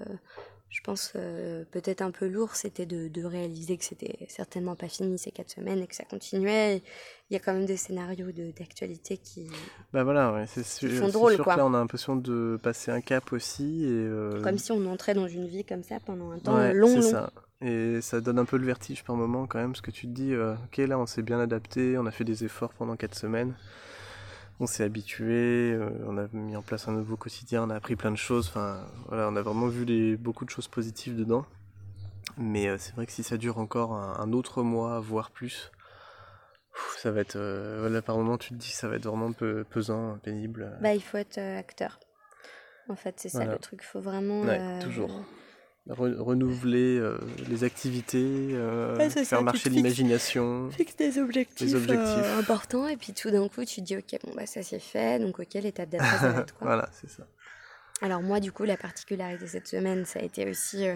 je 0.68 0.82
pense, 0.82 1.12
euh, 1.16 1.64
peut-être 1.70 2.02
un 2.02 2.10
peu 2.10 2.26
lourd, 2.26 2.56
c'était 2.56 2.84
de, 2.84 3.08
de 3.08 3.24
réaliser 3.24 3.78
que 3.78 3.84
c'était 3.84 4.26
certainement 4.28 4.76
pas 4.76 4.88
fini 4.88 5.18
ces 5.18 5.30
quatre 5.30 5.50
semaines 5.50 5.80
et 5.80 5.86
que 5.86 5.94
ça 5.94 6.04
continuait. 6.04 6.76
Et 6.76 6.82
Il 7.30 7.34
y 7.34 7.36
a 7.36 7.40
quand 7.40 7.54
même 7.54 7.64
des 7.64 7.76
scénarios 7.78 8.32
de- 8.32 8.52
d'actualité 8.56 9.16
qui. 9.16 9.48
Bah 9.92 10.04
voilà, 10.04 10.32
ouais, 10.32 10.46
c'est 10.46 10.62
sûr, 10.62 10.90
font 10.90 11.06
c'est 11.06 11.12
drôle, 11.12 11.34
sûr 11.34 11.44
quoi. 11.44 11.54
que 11.54 11.58
là 11.60 11.66
on 11.66 11.72
a 11.74 11.78
l'impression 11.78 12.16
de 12.16 12.58
passer 12.62 12.90
un 12.90 13.00
cap 13.00 13.32
aussi. 13.32 13.84
Et, 13.84 13.88
euh, 13.88 14.42
Comme 14.42 14.58
si 14.58 14.72
on 14.72 14.86
entrait 14.86 15.14
dans 15.14 15.26
une 15.26 15.46
vie 15.46 15.64
comme 15.64 15.82
ça 15.82 16.00
pendant 16.04 16.30
un 16.32 16.38
temps 16.38 16.54
ouais, 16.54 16.74
long, 16.74 16.94
long. 16.94 17.02
ça. 17.02 17.32
Et 17.62 18.00
ça 18.02 18.20
donne 18.20 18.38
un 18.38 18.44
peu 18.44 18.58
le 18.58 18.66
vertige 18.66 19.04
par 19.04 19.16
moment 19.16 19.46
quand 19.46 19.58
même, 19.58 19.70
parce 19.72 19.80
que 19.80 19.90
tu 19.90 20.06
te 20.06 20.12
dis, 20.12 20.34
euh, 20.34 20.54
ok, 20.66 20.76
là 20.78 20.98
on 20.98 21.06
s'est 21.06 21.22
bien 21.22 21.40
adapté, 21.40 21.96
on 21.96 22.04
a 22.04 22.10
fait 22.10 22.24
des 22.24 22.44
efforts 22.44 22.74
pendant 22.74 22.94
4 22.94 23.14
semaines, 23.14 23.54
on 24.60 24.66
s'est 24.66 24.84
habitué, 24.84 25.72
euh, 25.72 25.88
on 26.06 26.18
a 26.18 26.26
mis 26.32 26.56
en 26.56 26.62
place 26.62 26.88
un 26.88 26.92
nouveau 26.92 27.16
quotidien, 27.16 27.62
on 27.64 27.70
a 27.70 27.74
appris 27.76 27.96
plein 27.96 28.10
de 28.10 28.16
choses, 28.16 28.48
enfin 28.48 28.84
voilà, 29.08 29.28
on 29.30 29.36
a 29.36 29.40
vraiment 29.42 29.66
vu 29.68 29.86
les, 29.86 30.16
beaucoup 30.16 30.44
de 30.44 30.50
choses 30.50 30.68
positives 30.68 31.16
dedans. 31.16 31.46
Mais 32.36 32.76
c'est 32.78 32.94
vrai 32.94 33.06
que 33.06 33.12
si 33.12 33.22
ça 33.22 33.36
dure 33.36 33.58
encore 33.58 33.92
un, 33.94 34.18
un 34.20 34.32
autre 34.32 34.62
mois, 34.62 35.00
voire 35.00 35.30
plus, 35.30 35.70
ça 36.98 37.10
va 37.10 37.20
être, 37.20 37.36
euh, 37.36 37.78
voilà, 37.80 38.02
par 38.02 38.16
moment 38.16 38.38
tu 38.38 38.50
te 38.50 38.54
dis, 38.54 38.70
ça 38.70 38.88
va 38.88 38.96
être 38.96 39.06
vraiment 39.06 39.32
peu, 39.32 39.64
pesant, 39.68 40.18
pénible. 40.22 40.76
Bah, 40.80 40.94
il 40.94 41.02
faut 41.02 41.16
être 41.18 41.38
euh, 41.38 41.58
acteur. 41.58 42.00
En 42.88 42.96
fait, 42.96 43.14
c'est 43.18 43.28
ça 43.28 43.38
Voilà. 43.38 43.52
le 43.52 43.58
truc. 43.58 43.80
Il 43.82 43.86
faut 43.86 44.00
vraiment. 44.00 44.42
Ouais, 44.42 44.58
euh, 44.60 44.82
toujours. 44.82 45.10
Re- 45.88 46.16
renouveler 46.18 46.96
euh, 46.98 47.18
les 47.48 47.62
activités, 47.62 48.48
euh, 48.52 48.96
Ouais, 48.96 49.10
ça, 49.10 49.22
faire 49.24 49.38
tu 49.40 49.44
marcher 49.44 49.68
l'imagination. 49.70 50.70
fixe 50.70 50.96
des 50.96 51.18
objectifs, 51.18 51.66
Des 51.68 51.74
objectifs. 51.74 52.24
euh, 52.24 52.38
importants 52.38 52.88
et 52.88 52.96
puis 52.96 53.12
tout 53.12 53.30
d'un 53.30 53.46
coup 53.48 53.66
tu 53.66 53.82
te 53.82 53.86
dis 53.86 53.96
ok 53.98 54.18
bon 54.24 54.32
bah 54.34 54.46
ça 54.46 54.62
c'est 54.62 54.78
fait 54.78 55.18
donc 55.18 55.38
ok 55.40 55.52
l'étape 55.54 55.90
d'après 55.90 56.16
ça 56.16 56.30
va 56.32 56.40
être 56.40 56.54
quoi 56.58 56.68
voilà, 56.68 56.88
c'est 56.92 57.10
ça. 57.10 57.26
alors 58.00 58.22
moi 58.22 58.40
du 58.40 58.50
coup 58.50 58.64
la 58.64 58.78
particularité 58.78 59.46
cette 59.46 59.68
semaine 59.68 60.06
ça 60.06 60.20
a 60.20 60.22
été 60.22 60.48
aussi 60.48 60.86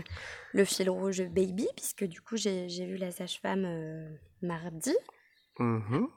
le 0.54 0.64
fil 0.64 0.88
rouge 0.88 1.22
baby 1.22 1.68
puisque 1.76 2.04
du 2.04 2.22
coup 2.22 2.38
j'ai 2.38 2.66
vu 2.66 2.96
la 2.96 3.10
sage-femme 3.10 3.68
mardi 4.40 4.94
Mhm. 5.58 6.08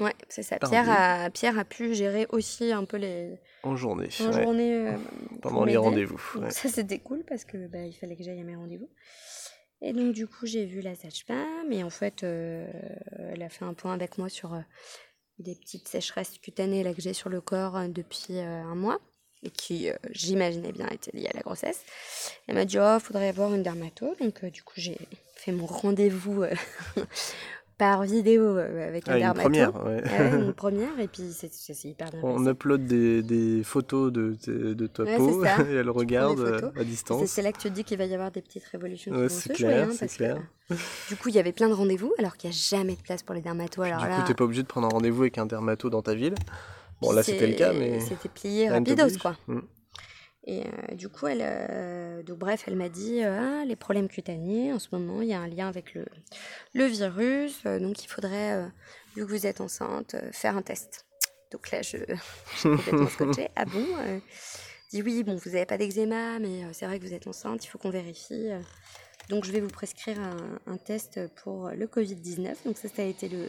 ouais 0.00 0.14
c'est 0.28 0.42
ça. 0.42 0.58
Pierre 0.58 0.90
a 0.90 1.30
Pierre 1.30 1.58
a 1.58 1.64
pu 1.64 1.94
gérer 1.94 2.26
aussi 2.30 2.72
un 2.72 2.84
peu 2.84 2.96
les 2.96 3.38
En 3.62 3.76
journée, 3.76 4.08
en 4.20 4.26
ouais, 4.32 4.42
journée 4.42 4.72
euh, 4.88 4.96
pendant 5.42 5.64
les 5.64 5.76
rendez-vous. 5.76 6.20
Ouais. 6.36 6.50
ça 6.50 6.68
c'était 6.68 6.98
cool 6.98 7.24
parce 7.28 7.44
que 7.44 7.66
bah, 7.66 7.84
il 7.84 7.92
fallait 7.92 8.16
que 8.16 8.22
j'aille 8.24 8.40
à 8.40 8.44
mes 8.44 8.56
rendez-vous 8.56 8.90
Et 9.82 9.92
donc, 9.92 10.12
du 10.12 10.26
coup, 10.26 10.44
j'ai 10.46 10.66
vu 10.66 10.80
la 10.82 10.94
sage-femme 10.94 11.72
et 11.72 11.82
en 11.84 11.90
fait, 11.90 12.22
euh, 12.22 12.70
elle 13.32 13.42
a 13.42 13.48
fait 13.48 13.64
un 13.64 13.74
point 13.74 13.94
avec 13.94 14.18
moi 14.18 14.28
sur 14.28 14.52
euh, 14.54 14.60
des 15.38 15.54
petites 15.54 15.88
sécheresses 15.88 16.38
cutanées 16.38 16.82
là, 16.82 16.92
que 16.92 17.00
j'ai 17.00 17.14
sur 17.14 17.30
le 17.30 17.40
corps 17.40 17.78
depuis 17.88 18.38
un 18.40 18.74
mois 18.74 19.00
et 19.42 19.50
qui, 19.50 19.88
euh, 19.88 19.94
j'imaginais 20.10 20.72
bien, 20.72 20.86
étaient 20.88 21.16
liées 21.16 21.28
à 21.28 21.36
la 21.36 21.40
grossesse. 21.40 21.82
Elle 22.46 22.56
m'a 22.56 22.64
dit, 22.64 22.78
oh, 22.78 22.98
faudrait 23.00 23.32
voir 23.32 23.54
une 23.54 23.62
dermato. 23.62 24.14
Donc, 24.20 24.44
euh, 24.44 24.50
du 24.50 24.62
coup, 24.62 24.74
j'ai 24.76 24.98
fait 25.36 25.52
mon 25.52 25.66
rendez-vous 25.66 26.42
euh, 26.42 26.54
par 27.80 28.02
vidéo 28.02 28.42
euh, 28.58 28.88
avec 28.88 29.08
un 29.08 29.12
Ah, 29.12 29.16
une 29.16 29.22
dermato. 29.22 29.40
première, 29.40 29.86
ouais. 29.86 30.02
Ah 30.06 30.22
ouais, 30.36 30.42
une 30.44 30.52
première, 30.64 31.00
et 31.00 31.08
puis 31.08 31.32
c'est 31.32 31.50
c'est- 31.52 31.88
hyper 31.88 32.10
bien 32.10 32.20
On 32.22 32.46
upload 32.46 32.84
des, 32.86 33.22
des 33.22 33.62
photos 33.64 34.12
de, 34.12 34.36
de, 34.46 34.74
de 34.74 34.86
ta 34.86 35.04
Ouais, 35.04 35.16
peau 35.16 35.42
et 35.70 35.74
elle 35.74 35.88
regarde 35.90 36.40
euh, 36.40 36.70
à 36.76 36.84
distance. 36.84 37.26
c'est 37.28 37.40
là 37.42 37.52
que 37.52 37.58
tu 37.58 37.68
te 37.70 37.74
dis 37.74 37.82
qu'il 37.84 37.96
va 37.96 38.04
y 38.04 38.12
avoir 38.14 38.30
des 38.30 38.42
petites 38.42 38.64
révolutions 38.64 39.12
Ouais, 39.12 39.28
qui 39.28 39.34
vont 39.34 39.40
c'est 39.40 39.48
se 39.48 39.52
clair, 39.54 39.84
jouer. 39.86 39.92
hein, 39.92 39.96
c'est 39.98 40.08
que, 40.08 40.14
clair. 40.14 40.36
du 41.08 41.16
coup, 41.16 41.30
il 41.30 41.34
y 41.34 41.38
avait 41.38 41.52
plein 41.52 41.68
de 41.68 41.74
rendez-vous, 41.74 42.12
alors 42.18 42.36
qu'il 42.36 42.50
n'y 42.50 42.54
a 42.54 42.58
jamais 42.58 42.94
de 42.96 43.02
place 43.02 43.22
pour 43.22 43.34
les 43.34 43.40
dermatos. 43.40 43.84
Alors 43.86 44.02
du 44.02 44.08
là, 44.08 44.16
coup, 44.20 44.26
t'es 44.28 44.34
pas 44.34 44.44
obligé 44.44 44.62
de 44.62 44.68
prendre 44.68 44.86
un 44.86 44.90
rendez-vous 44.90 45.22
avec 45.22 45.38
un 45.38 45.46
dermato 45.46 45.88
dans 45.90 46.02
ta 46.02 46.14
ville. 46.14 46.34
Bon, 47.00 47.12
là, 47.12 47.22
c'était 47.22 47.46
le 47.46 47.54
cas, 47.54 47.72
mais 47.72 47.98
C'était 48.00 48.28
plié 48.28 48.68
rapidos, 48.68 49.16
quoi. 49.22 49.36
Mm. 49.48 49.60
Et 50.50 50.64
euh, 50.66 50.94
du 50.96 51.08
coup, 51.08 51.28
elle, 51.28 51.42
euh, 51.42 52.24
donc 52.24 52.38
bref, 52.38 52.64
elle 52.66 52.74
m'a 52.74 52.88
dit 52.88 53.22
euh, 53.22 53.38
ah, 53.40 53.64
les 53.64 53.76
problèmes 53.76 54.08
cutanés, 54.08 54.72
en 54.72 54.80
ce 54.80 54.88
moment, 54.90 55.22
il 55.22 55.28
y 55.28 55.32
a 55.32 55.38
un 55.38 55.46
lien 55.46 55.68
avec 55.68 55.94
le, 55.94 56.86
virus, 56.86 57.62
donc 57.62 58.02
il 58.02 58.08
faudrait, 58.08 58.68
vu 59.14 59.24
que 59.24 59.30
vous 59.30 59.46
êtes 59.46 59.60
enceinte, 59.60 60.16
faire 60.32 60.56
un 60.56 60.62
test. 60.62 61.06
Donc 61.52 61.70
là, 61.70 61.82
je 61.82 61.98
je 62.52 62.58
suis 62.58 62.68
complètement 62.68 63.08
scotchée. 63.08 63.48
Ah 63.54 63.64
bon 63.64 63.86
dis 64.90 65.02
oui, 65.02 65.22
bon, 65.22 65.36
vous 65.36 65.50
n'avez 65.50 65.66
pas 65.66 65.78
d'eczéma, 65.78 66.40
mais 66.40 66.64
c'est 66.72 66.84
vrai 66.84 66.98
que 66.98 67.06
vous 67.06 67.14
êtes 67.14 67.28
enceinte, 67.28 67.64
il 67.64 67.68
faut 67.68 67.78
qu'on 67.78 67.90
vérifie. 67.90 68.48
Donc 69.28 69.44
je 69.44 69.52
vais 69.52 69.60
vous 69.60 69.68
prescrire 69.68 70.18
un, 70.18 70.58
un 70.66 70.78
test 70.78 71.20
pour 71.44 71.70
le 71.70 71.86
Covid-19. 71.86 72.56
Donc 72.64 72.76
ça, 72.76 72.88
ça 72.88 73.02
a 73.02 73.04
été 73.04 73.28
le, 73.28 73.46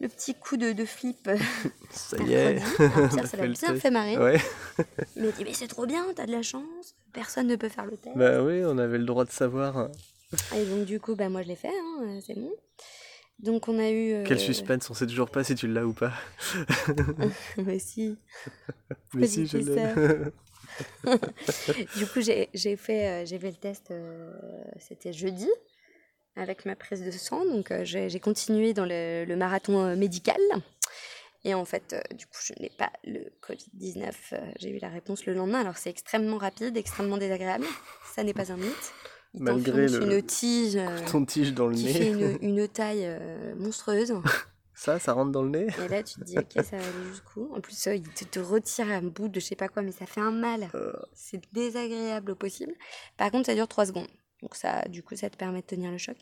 le 0.00 0.08
petit 0.08 0.34
coup 0.34 0.56
de, 0.56 0.72
de 0.72 0.84
flip. 0.84 1.28
ça 1.90 2.16
y 2.18 2.32
est. 2.32 2.58
Alors, 2.78 3.08
Pierre, 3.10 3.24
a 3.24 3.26
ça 3.26 3.36
l'a 3.38 3.46
bien 3.46 3.74
fait 3.76 3.90
marrer. 3.90 4.16
Ouais. 4.18 4.40
Il 5.16 5.22
m'a 5.24 5.30
dit, 5.32 5.44
mais 5.44 5.52
c'est 5.54 5.68
trop 5.68 5.86
bien, 5.86 6.04
t'as 6.14 6.26
de 6.26 6.32
la 6.32 6.42
chance, 6.42 6.94
personne 7.12 7.46
ne 7.46 7.56
peut 7.56 7.68
faire 7.68 7.86
le 7.86 7.96
test. 7.96 8.16
Bah 8.16 8.42
oui, 8.42 8.62
on 8.64 8.78
avait 8.78 8.98
le 8.98 9.04
droit 9.04 9.24
de 9.24 9.30
savoir. 9.30 9.90
Et 10.56 10.64
donc, 10.64 10.84
du 10.84 11.00
coup, 11.00 11.14
bah, 11.16 11.28
moi, 11.28 11.42
je 11.42 11.48
l'ai 11.48 11.56
fait, 11.56 11.68
hein, 11.68 12.18
c'est 12.26 12.38
bon. 12.38 12.52
Donc, 13.40 13.68
on 13.68 13.78
a 13.78 13.88
eu. 13.90 14.12
euh, 14.12 14.24
Quel 14.26 14.38
suspense, 14.38 14.90
on 14.90 14.94
sait 14.94 15.06
toujours 15.06 15.30
pas 15.30 15.42
si 15.44 15.54
tu 15.54 15.66
l'as 15.66 15.86
ou 15.86 15.92
pas. 15.94 16.12
mais 17.56 17.78
si. 17.78 18.16
Mais 19.14 19.26
si, 19.26 19.46
je 19.46 19.58
l'ai. 19.58 20.30
Du 21.96 22.06
coup, 22.06 22.20
j'ai 22.20 22.48
j'ai 22.54 22.76
fait, 22.76 23.08
euh, 23.08 23.26
j'ai 23.26 23.38
fait 23.38 23.50
le 23.50 23.56
test, 23.56 23.90
euh, 23.90 24.30
c'était 24.78 25.12
jeudi, 25.12 25.48
avec 26.36 26.64
ma 26.66 26.76
prise 26.76 27.02
de 27.04 27.10
sang. 27.10 27.44
Donc, 27.44 27.70
euh, 27.70 27.84
j'ai 27.84 28.20
continué 28.20 28.72
dans 28.72 28.84
le, 28.86 29.24
le 29.24 29.36
marathon 29.36 29.84
euh, 29.84 29.96
médical. 29.96 30.40
Et 31.44 31.54
en 31.54 31.64
fait, 31.64 31.92
euh, 31.94 32.00
du 32.14 32.26
coup, 32.26 32.38
je 32.44 32.52
n'ai 32.60 32.68
pas 32.70 32.90
le 33.04 33.20
Covid-19. 33.42 34.12
euh, 34.34 34.38
j'ai 34.58 34.70
eu 34.70 34.78
la 34.78 34.88
réponse 34.90 35.24
le 35.26 35.32
lendemain. 35.34 35.60
Alors, 35.60 35.78
c'est 35.78 35.90
extrêmement 35.90 36.36
rapide, 36.38 36.76
extrêmement 36.76 37.16
désagréable. 37.18 37.64
Ça 38.14 38.22
n'est 38.22 38.34
pas 38.34 38.52
un 38.52 38.56
mythe. 38.56 38.92
Il 39.34 39.42
Malgré 39.44 39.86
le- 39.86 40.02
une 40.02 40.22
tige 40.22 40.78
Ton 41.10 41.24
tige 41.24 41.54
dans 41.54 41.68
le 41.68 41.74
qui 41.76 41.86
fait 41.92 42.00
nez. 42.00 42.10
une, 42.10 42.38
une 42.42 42.68
taille 42.68 43.08
monstrueuse. 43.56 44.12
Ça, 44.74 44.98
ça 44.98 45.12
rentre 45.12 45.30
dans 45.30 45.42
le 45.42 45.50
nez 45.50 45.66
Et 45.84 45.88
là, 45.88 46.02
tu 46.02 46.14
te 46.14 46.24
dis, 46.24 46.36
ok, 46.38 46.52
ça 46.64 46.76
va 46.78 46.82
aller 46.82 47.08
jusqu'où? 47.10 47.48
En 47.54 47.60
plus, 47.60 47.86
il 47.86 48.02
te, 48.02 48.24
te 48.24 48.40
retire 48.40 48.88
un 48.88 49.02
bout 49.02 49.28
de 49.28 49.38
je 49.38 49.44
sais 49.46 49.54
pas 49.56 49.68
quoi, 49.68 49.82
mais 49.82 49.92
ça 49.92 50.04
fait 50.06 50.20
un 50.20 50.30
mal. 50.32 50.68
C'est 51.14 51.40
désagréable 51.52 52.32
au 52.32 52.34
possible. 52.34 52.74
Par 53.16 53.30
contre, 53.30 53.46
ça 53.46 53.54
dure 53.54 53.68
3 53.68 53.86
secondes. 53.86 54.08
Donc, 54.42 54.54
ça, 54.54 54.82
du 54.88 55.02
coup, 55.02 55.16
ça 55.16 55.30
te 55.30 55.36
permet 55.36 55.60
de 55.60 55.66
tenir 55.66 55.90
le 55.90 55.98
choc. 55.98 56.16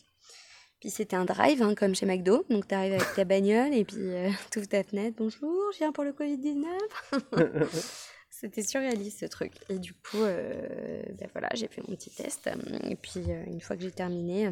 Puis, 0.80 0.90
c'était 0.90 1.16
un 1.16 1.24
drive, 1.24 1.62
hein, 1.62 1.74
comme 1.74 1.94
chez 1.94 2.06
McDo. 2.06 2.44
Donc, 2.50 2.68
tu 2.68 2.74
arrives 2.74 2.94
avec 2.94 3.14
ta 3.14 3.24
bagnole 3.24 3.74
et 3.74 3.84
puis 3.84 3.96
euh, 3.98 4.30
tu 4.50 4.58
ouvres 4.58 4.68
ta 4.68 4.82
fenêtre. 4.84 5.16
Bonjour, 5.18 5.72
je 5.72 5.78
viens 5.78 5.92
pour 5.92 6.04
le 6.04 6.12
Covid-19. 6.12 7.66
C'était 8.30 8.62
surréaliste 8.62 9.20
ce 9.20 9.26
truc. 9.26 9.52
Et 9.68 9.78
du 9.78 9.94
coup, 9.94 10.22
euh, 10.22 11.02
ben 11.18 11.28
voilà, 11.32 11.48
j'ai 11.54 11.66
fait 11.66 11.82
mon 11.88 11.96
petit 11.96 12.10
test. 12.10 12.48
Et 12.84 12.94
puis, 12.94 13.24
euh, 13.28 13.44
une 13.46 13.60
fois 13.60 13.76
que 13.76 13.82
j'ai 13.82 13.90
terminé, 13.90 14.50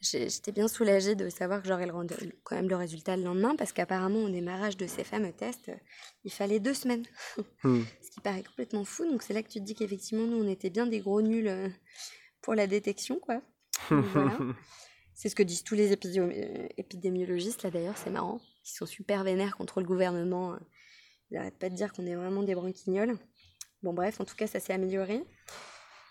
j'étais 0.00 0.52
bien 0.52 0.68
soulagée 0.68 1.14
de 1.14 1.28
savoir 1.28 1.62
que 1.62 1.68
j'aurais 1.68 1.88
quand 2.44 2.56
même 2.56 2.68
le 2.68 2.76
résultat 2.76 3.16
le 3.16 3.22
lendemain, 3.22 3.54
parce 3.56 3.72
qu'apparemment, 3.72 4.24
au 4.24 4.30
démarrage 4.30 4.76
de 4.76 4.86
ces 4.86 5.04
fameux 5.04 5.32
tests, 5.32 5.68
euh, 5.68 5.76
il 6.24 6.32
fallait 6.32 6.60
deux 6.60 6.74
semaines. 6.74 7.04
Hmm. 7.62 7.82
Ce 8.00 8.10
qui 8.10 8.20
paraît 8.20 8.42
complètement 8.42 8.84
fou. 8.84 9.04
Donc, 9.04 9.22
c'est 9.22 9.34
là 9.34 9.42
que 9.42 9.48
tu 9.48 9.60
te 9.60 9.64
dis 9.64 9.74
qu'effectivement, 9.74 10.26
nous, 10.26 10.42
on 10.42 10.48
était 10.48 10.70
bien 10.70 10.86
des 10.86 11.00
gros 11.00 11.20
nuls 11.20 11.46
euh, 11.46 11.68
pour 12.40 12.54
la 12.54 12.66
détection, 12.66 13.18
quoi. 13.18 13.42
Voilà. 13.90 14.38
C'est 15.20 15.28
ce 15.28 15.34
que 15.34 15.42
disent 15.42 15.64
tous 15.64 15.74
les 15.74 15.92
euh, 15.92 16.68
épidémiologistes, 16.78 17.62
là 17.62 17.70
d'ailleurs, 17.70 17.98
c'est 17.98 18.08
marrant. 18.08 18.40
Ils 18.64 18.70
sont 18.70 18.86
super 18.86 19.22
vénères 19.22 19.54
contre 19.54 19.80
le 19.80 19.86
gouvernement. 19.86 20.54
euh. 20.54 20.58
Ils 21.30 21.34
n'arrêtent 21.34 21.58
pas 21.58 21.68
de 21.68 21.74
dire 21.74 21.92
qu'on 21.92 22.06
est 22.06 22.14
vraiment 22.14 22.42
des 22.42 22.54
branquignoles. 22.54 23.18
Bon, 23.82 23.92
bref, 23.92 24.18
en 24.22 24.24
tout 24.24 24.34
cas, 24.34 24.46
ça 24.46 24.60
s'est 24.60 24.72
amélioré. 24.72 25.22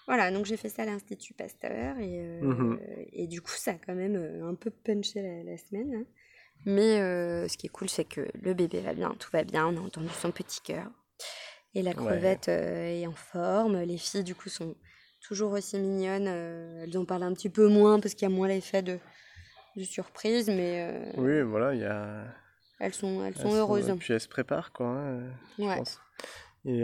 Voilà, 0.10 0.32
donc 0.32 0.46
j'ai 0.48 0.58
fait 0.58 0.70
ça 0.70 0.82
à 0.82 0.86
l'Institut 0.86 1.36
Pasteur 1.36 1.98
et, 2.00 2.20
euh, 2.20 2.42
Mhm. 2.42 2.80
et 3.14 3.28
du 3.28 3.42
coup, 3.42 3.52
ça 3.56 3.72
a 3.72 3.76
quand 3.76 3.94
même 3.94 4.16
euh, 4.16 4.50
un 4.50 4.56
peu 4.56 4.72
punché 4.72 5.22
la, 5.22 5.44
la 5.44 5.56
semaine. 5.58 5.94
hein. 5.94 6.04
Mais 6.66 7.00
euh, 7.00 7.48
ce 7.48 7.56
qui 7.58 7.68
est 7.68 7.70
cool, 7.70 7.90
c'est 7.90 8.06
que 8.06 8.28
le 8.42 8.54
bébé 8.56 8.80
va 8.82 8.94
bien, 8.96 9.16
tout 9.20 9.30
va 9.32 9.44
bien, 9.44 9.68
on 9.68 9.78
a 9.78 9.82
entendu 9.82 10.10
son 10.10 10.32
petit 10.32 10.62
cœur. 10.62 10.90
Et 11.76 11.84
la 11.84 11.94
crevette 11.94 12.50
euh, 12.50 12.88
est 13.02 13.06
en 13.06 13.14
forme. 13.14 13.80
Les 13.84 13.98
filles, 14.00 14.24
du 14.24 14.34
coup, 14.34 14.50
sont 14.50 14.76
toujours 15.22 15.52
aussi 15.52 15.78
mignonnes. 15.78 16.28
elles 16.28 16.98
en 16.98 17.06
parlent 17.06 17.22
un 17.24 17.34
petit 17.34 17.50
peu 17.50 17.68
moins 17.68 18.00
parce 18.00 18.16
qu'il 18.16 18.28
y 18.28 18.32
a 18.32 18.36
moins 18.36 18.48
l'effet 18.48 18.82
de, 18.82 18.98
de 19.78 19.84
surprise, 19.84 20.48
mais 20.50 21.12
Oui, 21.18 21.42
voilà, 21.44 21.76
il 21.76 21.82
y 21.82 21.86
a. 21.86 22.26
elles 22.80 22.94
sont, 22.96 23.24
elles 23.24 23.36
elles 23.36 23.42
sont 23.42 23.54
heureuses. 23.54 23.90
Et 23.90 23.94
puis 23.94 24.12
elles 24.14 24.20
se 24.22 24.28
préparent, 24.28 24.72
quoi. 24.74 24.88
hein, 24.88 25.32
je 25.60 25.64
Ouais. 25.66 25.76
pense. 25.76 26.00
Et, 26.66 26.84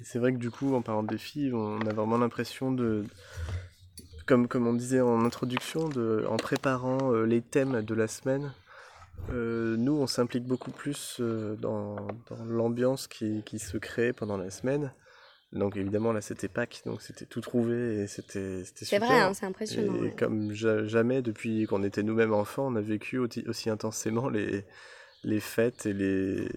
et 0.00 0.04
c'est 0.04 0.18
vrai 0.18 0.32
que 0.32 0.38
du 0.38 0.50
coup, 0.50 0.74
en 0.74 0.82
parlant 0.82 1.02
des 1.02 1.18
filles, 1.18 1.52
on 1.52 1.80
a 1.82 1.92
vraiment 1.92 2.18
l'impression 2.18 2.72
de. 2.72 3.04
Comme, 4.26 4.48
comme 4.48 4.66
on 4.66 4.74
disait 4.74 5.00
en 5.00 5.24
introduction, 5.24 5.88
de, 5.88 6.24
en 6.28 6.36
préparant 6.36 7.12
euh, 7.12 7.24
les 7.24 7.40
thèmes 7.40 7.82
de 7.82 7.94
la 7.94 8.08
semaine, 8.08 8.52
euh, 9.32 9.76
nous, 9.76 9.92
on 9.92 10.06
s'implique 10.08 10.44
beaucoup 10.44 10.72
plus 10.72 11.18
euh, 11.20 11.54
dans, 11.56 11.94
dans 12.28 12.44
l'ambiance 12.48 13.06
qui, 13.06 13.42
qui 13.44 13.58
se 13.60 13.76
crée 13.78 14.12
pendant 14.12 14.36
la 14.36 14.50
semaine. 14.50 14.92
Donc 15.52 15.76
évidemment, 15.76 16.12
là, 16.12 16.20
c'était 16.20 16.48
Pâques, 16.48 16.82
donc 16.86 17.02
c'était 17.02 17.24
tout 17.24 17.40
trouvé 17.40 18.02
et 18.02 18.06
c'était 18.08 18.64
c'était 18.64 18.84
C'est 18.84 18.96
super. 18.96 19.08
vrai, 19.08 19.20
hein, 19.20 19.32
c'est 19.32 19.46
impressionnant. 19.46 19.94
Et 19.94 20.10
ouais. 20.10 20.16
comme 20.18 20.52
ja- 20.52 20.84
jamais 20.86 21.22
depuis 21.22 21.66
qu'on 21.66 21.84
était 21.84 22.02
nous-mêmes 22.02 22.34
enfants, 22.34 22.66
on 22.66 22.76
a 22.76 22.80
vécu 22.80 23.18
aussi, 23.18 23.44
aussi 23.46 23.70
intensément 23.70 24.28
les, 24.28 24.64
les 25.22 25.40
fêtes 25.40 25.86
et 25.86 25.92
les, 25.92 26.48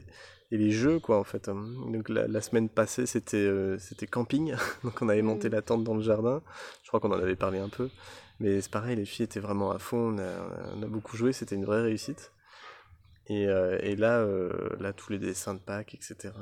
et 0.52 0.58
les 0.58 0.72
jeux, 0.72 1.00
quoi, 1.00 1.20
en 1.20 1.24
fait. 1.24 1.48
hein. 1.50 1.68
Donc 1.92 2.10
la, 2.10 2.28
la 2.28 2.42
semaine 2.42 2.70
passée, 2.70 3.06
c'était 3.06 3.38
euh, 3.38 3.78
c'était 3.80 4.08
camping. 4.08 4.56
Donc 4.84 5.02
on 5.02 5.10
avait 5.10 5.22
monté 5.22 5.48
Mhm. 5.50 5.56
la 5.56 5.62
tente 5.62 5.84
dans 5.84 5.96
le 5.96 6.02
jardin. 6.02 6.42
Je 6.84 6.88
crois 6.90 7.00
qu'on 7.00 7.12
en 7.12 7.20
avait 7.20 7.36
parlé 7.36 7.60
un 7.60 7.70
peu. 7.70 7.90
Mais 8.40 8.62
c'est 8.62 8.72
pareil, 8.72 8.96
les 8.96 9.06
filles 9.06 9.26
étaient 9.26 9.40
vraiment 9.42 9.72
à 9.72 9.80
fond. 9.80 10.16
On 10.16 10.18
a, 10.20 10.74
on 10.78 10.84
a 10.84 10.88
beaucoup 10.88 11.18
joué, 11.18 11.34
c'était 11.34 11.56
une 11.56 11.66
vraie 11.66 11.82
réussite. 11.82 12.32
Et, 13.28 13.48
euh, 13.48 13.78
et 13.84 13.96
là, 13.96 14.20
euh, 14.22 14.50
là, 14.80 14.92
tous 14.94 15.12
les 15.12 15.20
dessins 15.20 15.54
de 15.54 15.60
Pâques, 15.60 15.94
etc. 15.94 16.34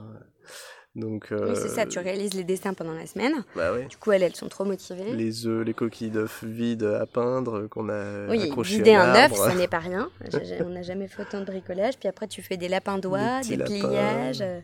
Donc, 0.98 1.28
Oui, 1.32 1.52
c'est 1.56 1.70
ça, 1.70 1.84
euh, 1.84 1.86
tu 1.86 2.00
réalises 2.00 2.34
les 2.34 2.44
dessins 2.44 2.74
pendant 2.74 2.92
la 2.94 3.06
semaine. 3.06 3.34
bah 3.56 3.72
ouais. 3.72 3.86
Du 3.86 3.96
coup, 3.98 4.12
elles, 4.12 4.24
elles 4.24 4.36
sont 4.36 4.50
trop 4.50 4.66
motivées. 4.66 5.14
Les 5.14 5.46
œufs, 5.46 5.64
les 5.66 5.74
coquilles 5.74 6.10
d'œufs 6.10 6.44
vides 6.44 6.84
à 6.84 7.06
peindre 7.06 7.68
qu'on 7.68 7.88
a 7.90 8.28
Oui, 8.28 8.52
vider 8.64 8.96
un 8.96 9.14
œuf, 9.16 9.34
ça 9.36 9.54
n'est 9.54 9.68
pas 9.68 9.78
rien. 9.80 10.10
On 10.66 10.70
n'a 10.70 10.82
jamais 10.82 11.08
fait 11.08 11.22
autant 11.22 11.40
de 11.42 11.46
bricolage. 11.46 11.98
Puis 12.00 12.10
après, 12.10 12.28
tu 12.28 12.42
fais 12.42 12.58
des 12.58 12.68
lapins 12.68 12.98
d'oie, 12.98 13.40
petits 13.42 13.58
des 13.58 13.64
pliages. 13.64 14.42
euh, 14.42 14.60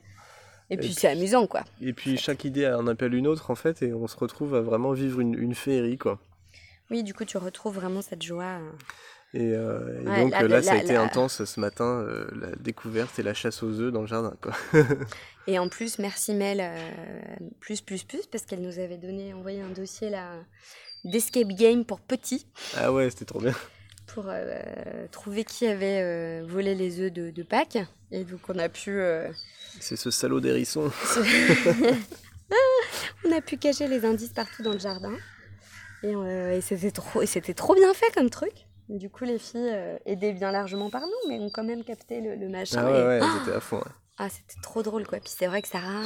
Et 0.69 0.73
Et 0.73 0.77
puis, 0.77 0.87
puis- 0.87 0.95
c'est 0.95 1.09
amusant, 1.09 1.45
quoi. 1.45 1.61
Et 1.81 1.93
puis 1.93 2.17
chaque 2.17 2.45
idée 2.45 2.67
en 2.67 2.87
appelle 2.87 3.13
une 3.13 3.27
autre 3.27 3.51
en 3.51 3.55
fait, 3.55 3.83
et 3.83 3.93
on 3.93 4.07
se 4.07 4.17
retrouve 4.17 4.55
à 4.55 4.61
vraiment 4.61 4.91
vivre 4.93 5.19
une, 5.19 5.35
une 5.35 5.53
féerie 5.53 5.97
quoi. 5.99 6.19
Oui, 6.89 7.03
du 7.03 7.13
coup, 7.13 7.25
tu 7.25 7.37
retrouves 7.37 7.75
vraiment 7.75 8.01
cette 8.01 8.23
joie. 8.23 8.57
Et, 9.35 9.53
euh, 9.55 9.99
et 10.01 10.07
Ouais, 10.07 10.21
donc 10.21 10.31
là, 10.31 10.43
euh, 10.43 10.47
là, 10.47 10.61
ça 10.61 10.73
a 10.73 10.77
été 10.77 10.95
intense 10.95 11.43
ce 11.43 11.59
matin, 11.59 11.85
euh, 11.85 12.27
la 12.39 12.55
découverte 12.57 13.17
et 13.17 13.23
la 13.23 13.33
chasse 13.33 13.63
aux 13.63 13.79
œufs 13.79 13.91
dans 13.91 14.01
le 14.01 14.07
jardin 14.07 14.33
quoi. 14.41 14.53
Et 15.47 15.59
en 15.59 15.67
plus, 15.67 15.99
merci 15.99 16.33
Mel, 16.33 16.61
euh, 16.61 16.89
plus, 17.59 17.81
plus, 17.81 18.03
plus, 18.03 18.27
parce 18.27 18.45
qu'elle 18.45 18.61
nous 18.61 18.79
avait 18.79 18.97
donné, 18.97 19.33
envoyé 19.33 19.61
un 19.61 19.69
dossier 19.69 20.09
là 20.09 20.35
d'escape 21.03 21.49
game 21.49 21.83
pour 21.83 21.99
petits, 21.99 22.47
Ah 22.77 22.93
ouais, 22.93 23.09
c'était 23.09 23.25
trop 23.25 23.41
bien. 23.41 23.53
pour 24.07 24.31
trouver 25.11 25.43
qui 25.43 25.67
avait 25.67 26.41
volé 26.43 26.75
les 26.75 27.01
œufs 27.01 27.11
de, 27.11 27.29
de 27.31 27.43
Pâques. 27.43 27.79
Et 28.11 28.23
donc, 28.23 28.39
on 28.47 28.57
a 28.57 28.69
pu, 28.69 29.01
C'est 29.81 29.97
ce 29.97 30.11
salaud 30.11 30.39
d'hérisson. 30.39 30.89
on 33.25 33.31
a 33.31 33.41
pu 33.41 33.57
cacher 33.57 33.87
les 33.87 34.05
indices 34.05 34.31
partout 34.31 34.63
dans 34.63 34.73
le 34.73 34.79
jardin. 34.79 35.13
Et, 36.03 36.11
et 36.11 36.61
c'était 36.61 36.91
trop, 36.91 37.21
et 37.21 37.25
c'était 37.25 37.53
trop 37.53 37.75
bien 37.75 37.93
fait 37.93 38.11
comme 38.13 38.29
truc. 38.29 38.53
Du 38.89 39.09
coup, 39.09 39.23
les 39.23 39.39
filles 39.39 39.69
euh, 39.71 39.97
aidaient 40.05 40.33
bien 40.33 40.51
largement 40.51 40.89
par 40.89 41.01
nous, 41.01 41.29
mais 41.29 41.39
ont 41.39 41.49
quand 41.49 41.63
même 41.63 41.83
capté 41.83 42.21
le, 42.21 42.35
le 42.35 42.49
machin. 42.49 42.85
Ah 42.85 42.89
et- 42.89 42.93
ouais, 43.05 43.19
elles 43.21 43.41
étaient 43.41 43.55
à 43.55 43.59
fond. 43.59 43.77
ouais. 43.77 43.91
Ah, 44.17 44.29
c'était 44.29 44.59
trop 44.61 44.83
drôle, 44.83 45.07
quoi. 45.07 45.19
Puis 45.19 45.33
c'est 45.35 45.47
vrai 45.47 45.61
que 45.61 45.67
Sarah, 45.67 46.03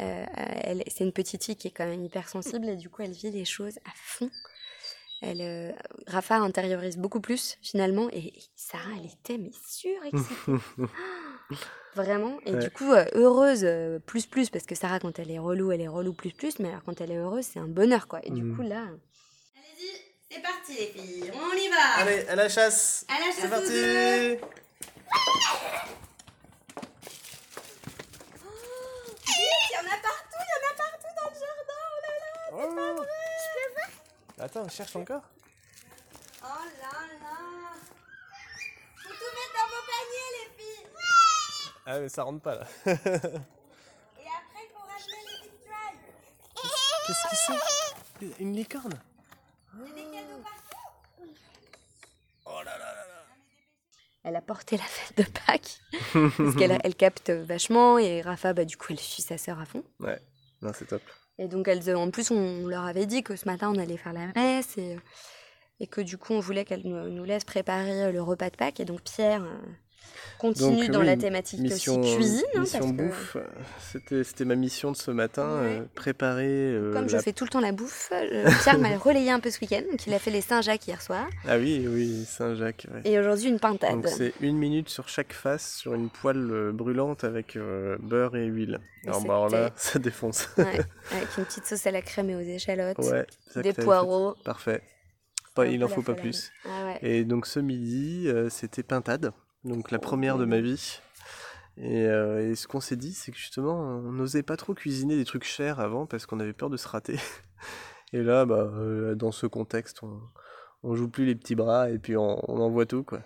euh, 0.00 0.24
elle, 0.62 0.82
c'est 0.88 1.04
une 1.04 1.12
petite 1.12 1.44
fille 1.44 1.56
qui 1.56 1.68
est 1.68 1.72
quand 1.72 1.86
même 1.86 2.04
hyper 2.04 2.28
sensible 2.28 2.68
et 2.68 2.76
du 2.76 2.88
coup, 2.90 3.02
elle 3.02 3.12
vit 3.12 3.30
les 3.30 3.44
choses 3.44 3.76
à 3.84 3.90
fond. 3.94 4.30
elle, 5.22 5.40
euh, 5.40 5.72
Rafa 6.06 6.36
intériorise 6.36 6.96
beaucoup 6.98 7.20
plus 7.20 7.56
finalement. 7.62 8.08
Et 8.12 8.32
Sarah, 8.56 8.90
elle 8.98 9.06
était 9.06 9.38
mais 9.38 9.52
surexcitée. 9.66 10.34
Vraiment. 11.94 12.38
Et 12.44 12.52
Ouais. 12.54 12.58
du 12.58 12.70
coup, 12.70 12.92
euh, 12.92 13.04
heureuse 13.14 13.62
euh, 13.64 13.98
plus 13.98 14.26
plus, 14.26 14.50
parce 14.50 14.66
que 14.66 14.74
Sarah, 14.74 14.98
quand 14.98 15.18
elle 15.18 15.30
est 15.30 15.38
relou, 15.38 15.72
elle 15.72 15.80
est 15.80 15.88
relou 15.88 16.12
plus 16.12 16.32
plus. 16.32 16.58
Mais 16.58 16.68
alors, 16.68 16.82
quand 16.84 17.00
elle 17.00 17.10
est 17.12 17.16
heureuse, 17.16 17.44
c'est 17.46 17.58
un 17.58 17.68
bonheur, 17.68 18.06
quoi. 18.08 18.20
Et 18.24 18.30
du 18.30 18.42
Mm. 18.42 18.56
coup, 18.56 18.62
là. 18.62 18.86
C'est 20.30 20.42
parti 20.42 20.74
les 20.76 20.86
filles, 20.88 21.32
on 21.34 21.54
y 21.56 21.68
va 21.68 21.94
Allez, 21.98 22.26
à 22.28 22.34
la 22.34 22.48
chasse 22.48 23.04
À 23.08 23.18
la 23.20 23.32
C'est 23.32 23.42
chasse 23.42 23.50
parti 23.50 23.66
aux 23.66 23.70
œufs. 23.70 24.40
Il 29.28 29.72
y 29.72 29.78
en 29.78 29.86
a 29.86 29.98
partout, 30.02 30.40
il 30.40 30.50
y 30.50 30.56
en 30.56 30.64
a 30.68 30.74
partout 30.76 31.12
dans 31.16 31.28
le 31.30 31.36
jardin. 31.38 31.82
Oh 31.92 31.96
là 32.02 32.12
là. 32.22 32.96
Oh. 32.98 33.04
Attends, 34.42 34.62
on 34.62 34.68
cherche 34.68 34.96
encore 34.96 35.22
Oh 36.42 36.46
là 36.80 36.90
là 36.90 37.36
Faut 38.96 39.08
tout 39.08 39.32
mettre 39.34 39.54
dans 39.54 39.68
vos 39.68 39.84
paniers 39.86 40.30
les 40.34 40.48
filles 40.62 40.90
Ah, 41.86 41.98
mais 42.00 42.08
ça 42.08 42.22
rentre 42.24 42.42
pas 42.42 42.54
là. 42.56 42.66
Et 42.86 42.90
après 42.94 44.64
faut 44.72 44.86
ramener 44.86 45.22
les 45.28 45.38
victuailles 45.48 46.00
Qu'est-ce 47.06 47.24
que 47.30 47.36
c'est? 48.18 48.42
Une 48.42 48.54
licorne? 48.54 48.98
C'est 49.78 49.94
des 49.94 50.04
cadeaux 50.04 50.42
partout 50.42 51.32
Elle 54.26 54.34
a 54.34 54.40
porté 54.40 54.76
la 54.76 54.82
fête 54.82 55.16
de 55.16 55.22
Pâques. 55.22 55.80
parce 56.36 56.56
qu'elle 56.56 56.76
elle 56.82 56.96
capte 56.96 57.30
vachement. 57.30 57.96
Et 57.96 58.22
Rafa, 58.22 58.54
bah, 58.54 58.64
du 58.64 58.76
coup, 58.76 58.88
elle 58.90 58.98
suit 58.98 59.22
sa 59.22 59.38
sœur 59.38 59.60
à 59.60 59.66
fond. 59.66 59.84
Ouais, 60.00 60.18
non, 60.62 60.72
c'est 60.74 60.86
top. 60.86 61.02
Et 61.38 61.46
donc, 61.46 61.68
elles, 61.68 61.94
en 61.94 62.10
plus, 62.10 62.32
on 62.32 62.66
leur 62.66 62.84
avait 62.84 63.06
dit 63.06 63.22
que 63.22 63.36
ce 63.36 63.44
matin, 63.44 63.70
on 63.72 63.78
allait 63.78 63.96
faire 63.96 64.12
la 64.12 64.26
messe 64.34 64.76
et, 64.78 64.98
et 65.78 65.86
que 65.86 66.00
du 66.00 66.18
coup, 66.18 66.32
on 66.32 66.40
voulait 66.40 66.64
qu'elles 66.64 66.82
nous, 66.84 67.08
nous 67.08 67.22
laissent 67.22 67.44
préparer 67.44 68.06
euh, 68.06 68.10
le 68.10 68.20
repas 68.20 68.50
de 68.50 68.56
Pâques. 68.56 68.80
Et 68.80 68.84
donc, 68.84 69.02
Pierre 69.02 69.44
euh, 69.44 69.58
continue 70.38 70.82
Donc, 70.86 70.90
dans 70.90 71.00
oui, 71.00 71.06
la 71.06 71.16
thématique 71.16 71.60
Mission, 71.60 72.00
aussi 72.00 72.14
cuisine. 72.16 72.42
hein, 72.54 72.60
mission 72.60 72.78
parce 72.80 72.92
que, 72.92 72.96
bouffe, 73.02 73.36
euh, 73.36 73.44
c'était, 73.80 74.22
c'était 74.24 74.44
ma 74.44 74.54
mission 74.54 74.92
de 74.92 74.96
ce 74.96 75.10
matin, 75.10 75.62
Ouais. 75.62 75.78
euh, 75.78 75.84
préparer 75.94 76.46
euh, 76.46 76.92
comme 76.92 77.08
je 77.08 77.16
la- 77.16 77.22
fais 77.22 77.32
tout 77.32 77.44
le 77.44 77.50
temps 77.50 77.60
la 77.60 77.72
bouffe, 77.72 78.10
euh, 78.12 78.48
Pierre 78.62 78.78
m'a 78.78 78.96
relayé 78.98 79.30
un 79.30 79.40
peu 79.40 79.50
ce 79.50 79.58
week-end. 79.60 79.80
Donc, 79.90 80.06
il 80.06 80.12
a 80.12 80.18
fait 80.18 80.30
les 80.30 80.42
Saint-Jacques 80.42 80.86
hier 80.86 81.00
soir. 81.00 81.26
Ah 81.48 81.56
oui, 81.56 81.86
oui, 81.88 82.24
Saint-Jacques. 82.26 82.86
ouais. 82.92 83.00
Et 83.10 83.18
aujourd'hui, 83.18 83.48
une 83.48 83.58
pintade. 83.58 84.06
C'est 84.08 84.34
une 84.42 84.58
minute 84.58 84.88
sur 84.90 85.08
chaque 85.08 85.32
face 85.32 85.76
sur 85.76 85.94
une 85.94 86.10
poêle 86.10 86.70
brûlante 86.72 87.24
avec 87.24 87.56
euh, 87.56 87.96
beurre 88.00 88.36
et 88.36 88.44
huile. 88.46 88.80
Alors, 89.06 89.20
bah, 89.24 89.34
alors 89.34 89.48
là, 89.48 89.70
ça 89.76 89.98
défonce. 89.98 90.48
Ouais, 90.58 90.64
avec 91.12 91.28
une 91.38 91.44
petite 91.46 91.64
sauce 91.66 91.86
à 91.86 91.90
la 91.90 92.02
crème 92.02 92.28
et 92.30 92.34
aux 92.36 92.40
échalotes. 92.40 92.96
que 93.54 93.60
des 93.60 93.72
poireaux. 93.72 94.34
fait. 94.34 94.42
Parfait. 94.44 94.82
Pas- 95.54 95.66
il 95.66 95.82
en 95.82 95.88
faut 95.88 96.02
pas 96.02 96.12
plus. 96.12 96.52
Ah. 96.66 96.96
Et 97.00 97.24
donc 97.24 97.46
ce 97.46 97.58
midi, 97.60 98.28
c'était 98.50 98.82
pintade, 98.82 99.32
donc 99.66 99.90
la 99.90 99.98
première 99.98 100.38
de 100.38 100.44
ma 100.44 100.60
vie. 100.60 101.00
Et, 101.76 102.06
euh, 102.06 102.50
et 102.50 102.54
ce 102.54 102.66
qu'on 102.66 102.80
s'est 102.80 102.96
dit, 102.96 103.12
c'est 103.12 103.32
que 103.32 103.38
justement, 103.38 103.78
on 103.78 104.12
n'osait 104.12 104.42
pas 104.42 104.56
trop 104.56 104.74
cuisiner 104.74 105.16
des 105.16 105.24
trucs 105.24 105.44
chers 105.44 105.80
avant 105.80 106.06
parce 106.06 106.24
qu'on 106.24 106.40
avait 106.40 106.54
peur 106.54 106.70
de 106.70 106.76
se 106.76 106.88
rater. 106.88 107.18
Et 108.12 108.22
là, 108.22 108.46
bah, 108.46 108.70
euh, 108.72 109.14
dans 109.14 109.32
ce 109.32 109.46
contexte, 109.46 110.02
on, 110.02 110.20
on 110.82 110.94
joue 110.94 111.08
plus 111.08 111.26
les 111.26 111.34
petits 111.34 111.56
bras 111.56 111.90
et 111.90 111.98
puis 111.98 112.16
on, 112.16 112.40
on 112.48 112.60
envoie 112.60 112.86
tout, 112.86 113.02
quoi. 113.02 113.20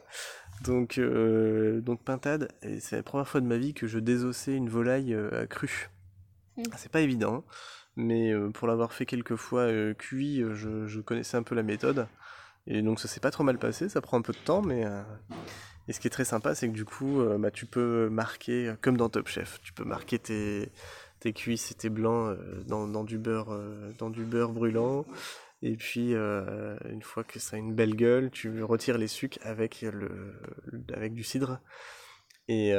Donc, 0.64 0.98
euh, 0.98 1.80
donc 1.80 2.02
pintade, 2.02 2.48
et 2.62 2.80
c'est 2.80 2.96
la 2.96 3.02
première 3.02 3.28
fois 3.28 3.40
de 3.40 3.46
ma 3.46 3.56
vie 3.58 3.74
que 3.74 3.86
je 3.86 3.98
désossais 3.98 4.54
une 4.54 4.68
volaille 4.68 5.14
à 5.14 5.46
crue. 5.46 5.90
Mhm. 6.56 6.64
C'est 6.76 6.90
pas 6.90 7.02
évident, 7.02 7.44
mais 7.94 8.32
pour 8.54 8.66
l'avoir 8.68 8.92
fait 8.92 9.06
quelques 9.06 9.36
fois 9.36 9.68
cuit, 9.94 10.42
je, 10.54 10.86
je 10.86 11.00
connaissais 11.00 11.36
un 11.36 11.42
peu 11.42 11.54
la 11.54 11.62
méthode. 11.62 12.08
Et 12.66 12.82
donc 12.82 13.00
ça 13.00 13.08
s'est 13.08 13.20
pas 13.20 13.30
trop 13.30 13.44
mal 13.44 13.58
passé, 13.58 13.88
ça 13.88 14.00
prend 14.00 14.18
un 14.18 14.22
peu 14.22 14.32
de 14.32 14.38
temps, 14.38 14.62
mais... 14.62 14.84
Et 15.88 15.92
ce 15.92 16.00
qui 16.00 16.06
est 16.06 16.10
très 16.10 16.24
sympa, 16.24 16.54
c'est 16.54 16.68
que 16.68 16.72
du 16.72 16.84
coup, 16.84 17.20
euh, 17.20 17.38
bah, 17.38 17.50
tu 17.50 17.66
peux 17.66 18.08
marquer, 18.10 18.68
euh, 18.68 18.74
comme 18.80 18.96
dans 18.96 19.08
Top 19.08 19.28
Chef, 19.28 19.60
tu 19.62 19.72
peux 19.72 19.84
marquer 19.84 20.18
tes, 20.18 20.70
tes 21.20 21.32
cuisses 21.32 21.70
et 21.72 21.74
tes 21.74 21.90
blancs 21.90 22.28
euh, 22.28 22.62
dans, 22.66 22.86
dans 22.86 23.04
du 23.04 23.18
beurre, 23.18 23.58
dans 23.98 24.10
du 24.10 24.24
beurre 24.24 24.52
brûlant. 24.52 25.04
Et 25.62 25.76
puis, 25.76 26.14
une 26.14 27.02
fois 27.02 27.22
que 27.22 27.38
ça 27.38 27.56
a 27.56 27.58
une 27.58 27.74
belle 27.74 27.94
gueule, 27.94 28.30
tu 28.30 28.62
retires 28.62 28.96
les 28.96 29.08
sucs 29.08 29.38
avec, 29.42 29.82
le, 29.82 30.32
avec 30.94 31.12
du 31.12 31.22
cidre. 31.22 31.60
Et, 32.48 32.70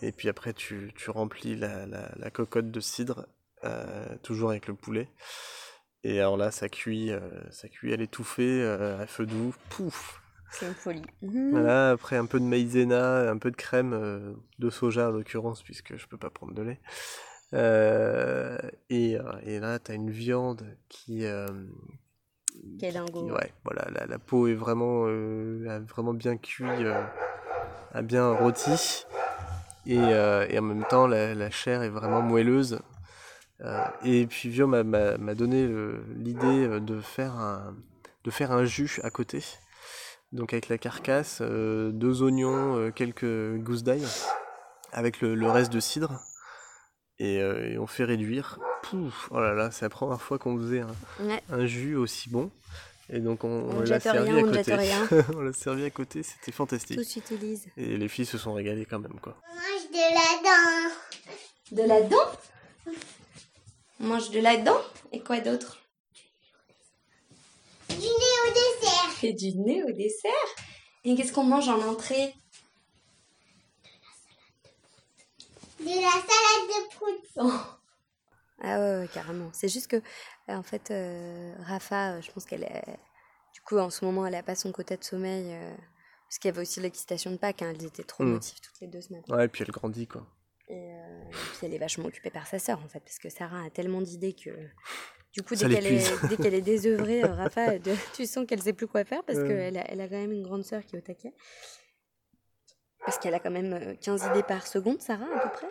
et 0.00 0.12
puis 0.12 0.30
après, 0.30 0.54
tu, 0.54 0.90
tu 0.96 1.10
remplis 1.10 1.54
la, 1.54 1.84
la, 1.84 2.30
cocotte 2.30 2.70
de 2.70 2.80
cidre, 2.80 3.26
toujours 4.22 4.52
avec 4.52 4.68
le 4.68 4.74
poulet. 4.74 5.10
Et 6.02 6.18
alors 6.18 6.38
là, 6.38 6.50
ça 6.50 6.70
cuit, 6.70 7.10
ça 7.50 7.68
cuit 7.68 7.92
à 7.92 7.96
l'étouffée, 7.96 8.64
à 8.64 9.06
feu 9.06 9.26
doux. 9.26 9.54
Pouf 9.68 10.22
C'est 10.52 10.66
une 10.66 10.74
folie. 10.74 11.02
Mhm. 11.22 11.50
Voilà, 11.52 11.90
après 11.90 12.16
un 12.16 12.26
peu 12.26 12.38
de 12.40 12.44
maïzena, 12.44 13.30
un 13.30 13.38
peu 13.38 13.50
de 13.50 13.56
crème 13.56 13.92
euh, 13.92 14.34
de 14.58 14.70
soja 14.70 15.08
en 15.08 15.12
l'occurrence, 15.12 15.62
puisque 15.62 15.96
je 15.96 16.06
peux 16.06 16.16
pas 16.18 16.30
prendre 16.30 16.54
de 16.54 16.62
lait. 16.62 16.80
Euh, 17.54 18.56
et, 18.88 19.16
euh, 19.18 19.32
et 19.44 19.58
là, 19.58 19.78
tu 19.78 19.90
as 19.90 19.94
une 19.94 20.10
viande 20.10 20.64
qui, 20.88 21.24
euh, 21.26 21.46
Quel 22.78 22.94
dingo. 22.94 23.24
qui- 23.26 23.30
ouais, 23.32 23.52
voilà, 23.64 23.88
la, 23.92 24.06
la 24.06 24.18
peau 24.18 24.46
est 24.46 24.54
vraiment, 24.54 25.04
euh, 25.06 25.66
a 25.68 25.78
vraiment 25.80 26.14
bien 26.14 26.36
cuit, 26.36 26.64
euh, 26.68 27.02
a 27.92 28.02
bien 28.02 28.30
rôti, 28.32 29.04
et, 29.86 29.98
euh, 29.98 30.46
et 30.48 30.58
en 30.58 30.62
même 30.62 30.84
temps, 30.88 31.06
la, 31.08 31.34
la 31.34 31.50
chair 31.50 31.82
est 31.82 31.88
vraiment 31.88 32.22
moelleuse. 32.22 32.78
Euh, 33.62 33.84
et 34.04 34.26
puis 34.26 34.48
Vio 34.48 34.66
m'a- 34.66 34.84
donné 35.34 35.68
l'idée 36.16 36.80
de 36.80 37.00
faire 37.00 37.34
un 37.36 37.76
de 38.24 38.30
faire 38.30 38.52
un 38.52 38.64
jus 38.64 39.00
à 39.02 39.10
côté. 39.10 39.42
Donc 40.32 40.52
avec 40.52 40.68
la 40.68 40.78
carcasse, 40.78 41.38
euh, 41.40 41.90
deux 41.90 42.22
oignons, 42.22 42.76
euh, 42.76 42.90
quelques 42.92 43.56
gousses 43.58 43.82
d'ail, 43.82 44.06
avec 44.92 45.20
le, 45.20 45.34
le 45.34 45.50
reste 45.50 45.72
de 45.72 45.80
cidre. 45.80 46.20
Et, 47.18 47.40
euh, 47.42 47.72
et 47.72 47.78
on 47.78 47.86
fait 47.86 48.04
réduire. 48.04 48.58
Pouf, 48.82 49.28
oh 49.30 49.40
là 49.40 49.52
là, 49.52 49.70
c'est 49.70 49.84
la 49.84 49.90
première 49.90 50.22
fois 50.22 50.38
qu'on 50.38 50.56
faisait 50.56 50.80
un, 50.80 50.94
Ouais. 51.20 51.42
un 51.50 51.66
jus 51.66 51.96
aussi 51.96 52.30
bon. 52.30 52.50
Et 53.12 53.18
donc 53.18 53.42
on, 53.44 53.48
On 53.48 53.70
on 53.78 53.80
ne 53.80 53.86
l'a 53.86 53.98
servi 54.00 54.20
rien, 54.30 54.36
à 54.36 54.38
on 54.38 54.46
ne 54.46 54.56
côté. 54.56 55.24
on 55.36 55.40
l'a 55.40 55.52
servi 55.52 55.84
à 55.84 55.90
côté, 55.90 56.22
c'était 56.22 56.52
fantastique. 56.52 56.96
Tout 56.96 57.04
s'utilise. 57.04 57.66
Et 57.76 57.96
les 57.96 58.08
filles 58.08 58.24
se 58.24 58.38
sont 58.38 58.54
régalées 58.54 58.86
quand 58.86 59.00
même 59.00 59.18
quoi. 59.20 59.36
On 59.50 59.54
mange 59.56 59.90
de 59.90 59.98
la 60.14 60.42
dent. 60.48 61.82
De 61.82 61.88
la 61.88 62.02
dent? 62.08 62.94
On 64.00 64.04
mange 64.06 64.30
de 64.30 64.38
la 64.40 64.56
dent? 64.58 64.80
Et 65.12 65.20
quoi 65.20 65.40
d'autre 65.40 65.78
Du 67.88 67.96
nez 67.96 68.04
au 68.06 68.50
dessert. 68.52 68.89
Et 69.22 69.32
du 69.34 69.54
nez 69.56 69.82
au 69.84 69.92
dessert 69.92 70.30
Et 71.04 71.14
qu'est-ce 71.14 71.32
qu'on 71.32 71.44
mange 71.44 71.68
en 71.68 71.80
entrée? 71.88 72.34
De 75.78 75.84
la 75.86 76.10
salade 76.10 76.68
de 76.68 76.88
prout. 76.94 77.76
Ah 78.62 78.78
ouais, 78.78 78.98
ouais, 79.00 79.08
carrément. 79.12 79.50
C'est 79.54 79.68
juste 79.68 79.86
que, 79.86 79.96
euh, 79.96 80.54
en 80.54 80.62
fait, 80.62 80.90
euh, 80.90 81.54
Rafa, 81.64 82.12
euh, 82.14 82.20
je 82.20 82.30
pense 82.30 82.44
qu'elle 82.44 82.64
est... 82.64 82.84
Du 83.54 83.60
coup, 83.62 83.78
en 83.78 83.88
ce 83.90 84.04
moment, 84.04 84.26
elle 84.26 84.34
a 84.34 84.42
pas 84.42 84.54
son 84.54 84.72
quota 84.72 84.96
de 84.96 85.04
sommeil. 85.04 85.46
euh, 85.52 85.74
parce 86.28 86.38
qu'il 86.38 86.48
y 86.50 86.52
avait 86.52 86.60
aussi 86.62 86.80
l'excitation 86.80 87.30
de 87.30 87.36
Pâques. 87.36 87.62
hein, 87.62 87.72
elles 87.74 87.84
étaient 87.86 88.04
trop 88.04 88.22
Mm. 88.24 88.32
motives 88.32 88.60
toutes 88.60 88.80
les 88.80 88.86
deux 88.86 89.00
ce 89.00 89.12
matin. 89.12 89.34
Ouais, 89.34 89.46
et 89.46 89.48
puis 89.48 89.64
elle 89.64 89.70
grandit 89.72 90.06
quoi. 90.06 90.26
Et, 90.70 90.92
euh, 90.94 91.22
et 91.30 91.34
puis 91.34 91.58
elle 91.66 91.74
est 91.74 91.78
vachement 91.78 92.06
occupée 92.06 92.30
par 92.30 92.46
sa 92.46 92.58
sœur, 92.58 92.80
en 92.84 92.88
fait. 92.88 93.00
Parce 93.00 93.18
que 93.18 93.28
Sarah 93.28 93.64
a 93.64 93.70
tellement 93.70 94.00
d'idées 94.00 94.32
que... 94.34 94.50
Du 95.32 95.42
coup, 95.42 95.54
dès 95.54 95.68
qu'elle 95.68 95.86
est, 95.86 96.36
qu'elle 96.40 96.54
est 96.54 96.60
désœuvrée, 96.60 97.22
euh, 97.24 97.34
Rafa, 97.34 97.78
de- 97.78 97.94
tu 98.14 98.26
sens 98.26 98.46
qu'elle 98.46 98.62
sait 98.62 98.72
plus 98.72 98.86
quoi 98.88 99.04
faire 99.04 99.22
parce 99.24 99.38
Ouais. 99.40 99.46
qu'elle 99.48 99.76
a, 99.78 99.84
elle 99.90 100.00
a 100.00 100.08
quand 100.08 100.16
même 100.16 100.32
une 100.32 100.42
grande 100.42 100.64
sœur 100.64 100.84
qui 100.84 100.96
est 100.96 100.98
au 100.98 101.02
taquet. 101.02 101.32
Parce 103.04 103.18
qu'elle 103.18 103.34
a 103.34 103.40
quand 103.40 103.50
même 103.50 103.72
euh, 103.72 103.94
15 104.00 104.26
idées 104.30 104.42
par 104.42 104.66
seconde, 104.66 105.00
Sarah, 105.00 105.26
à 105.34 105.40
peu 105.40 105.48
près. 105.50 105.70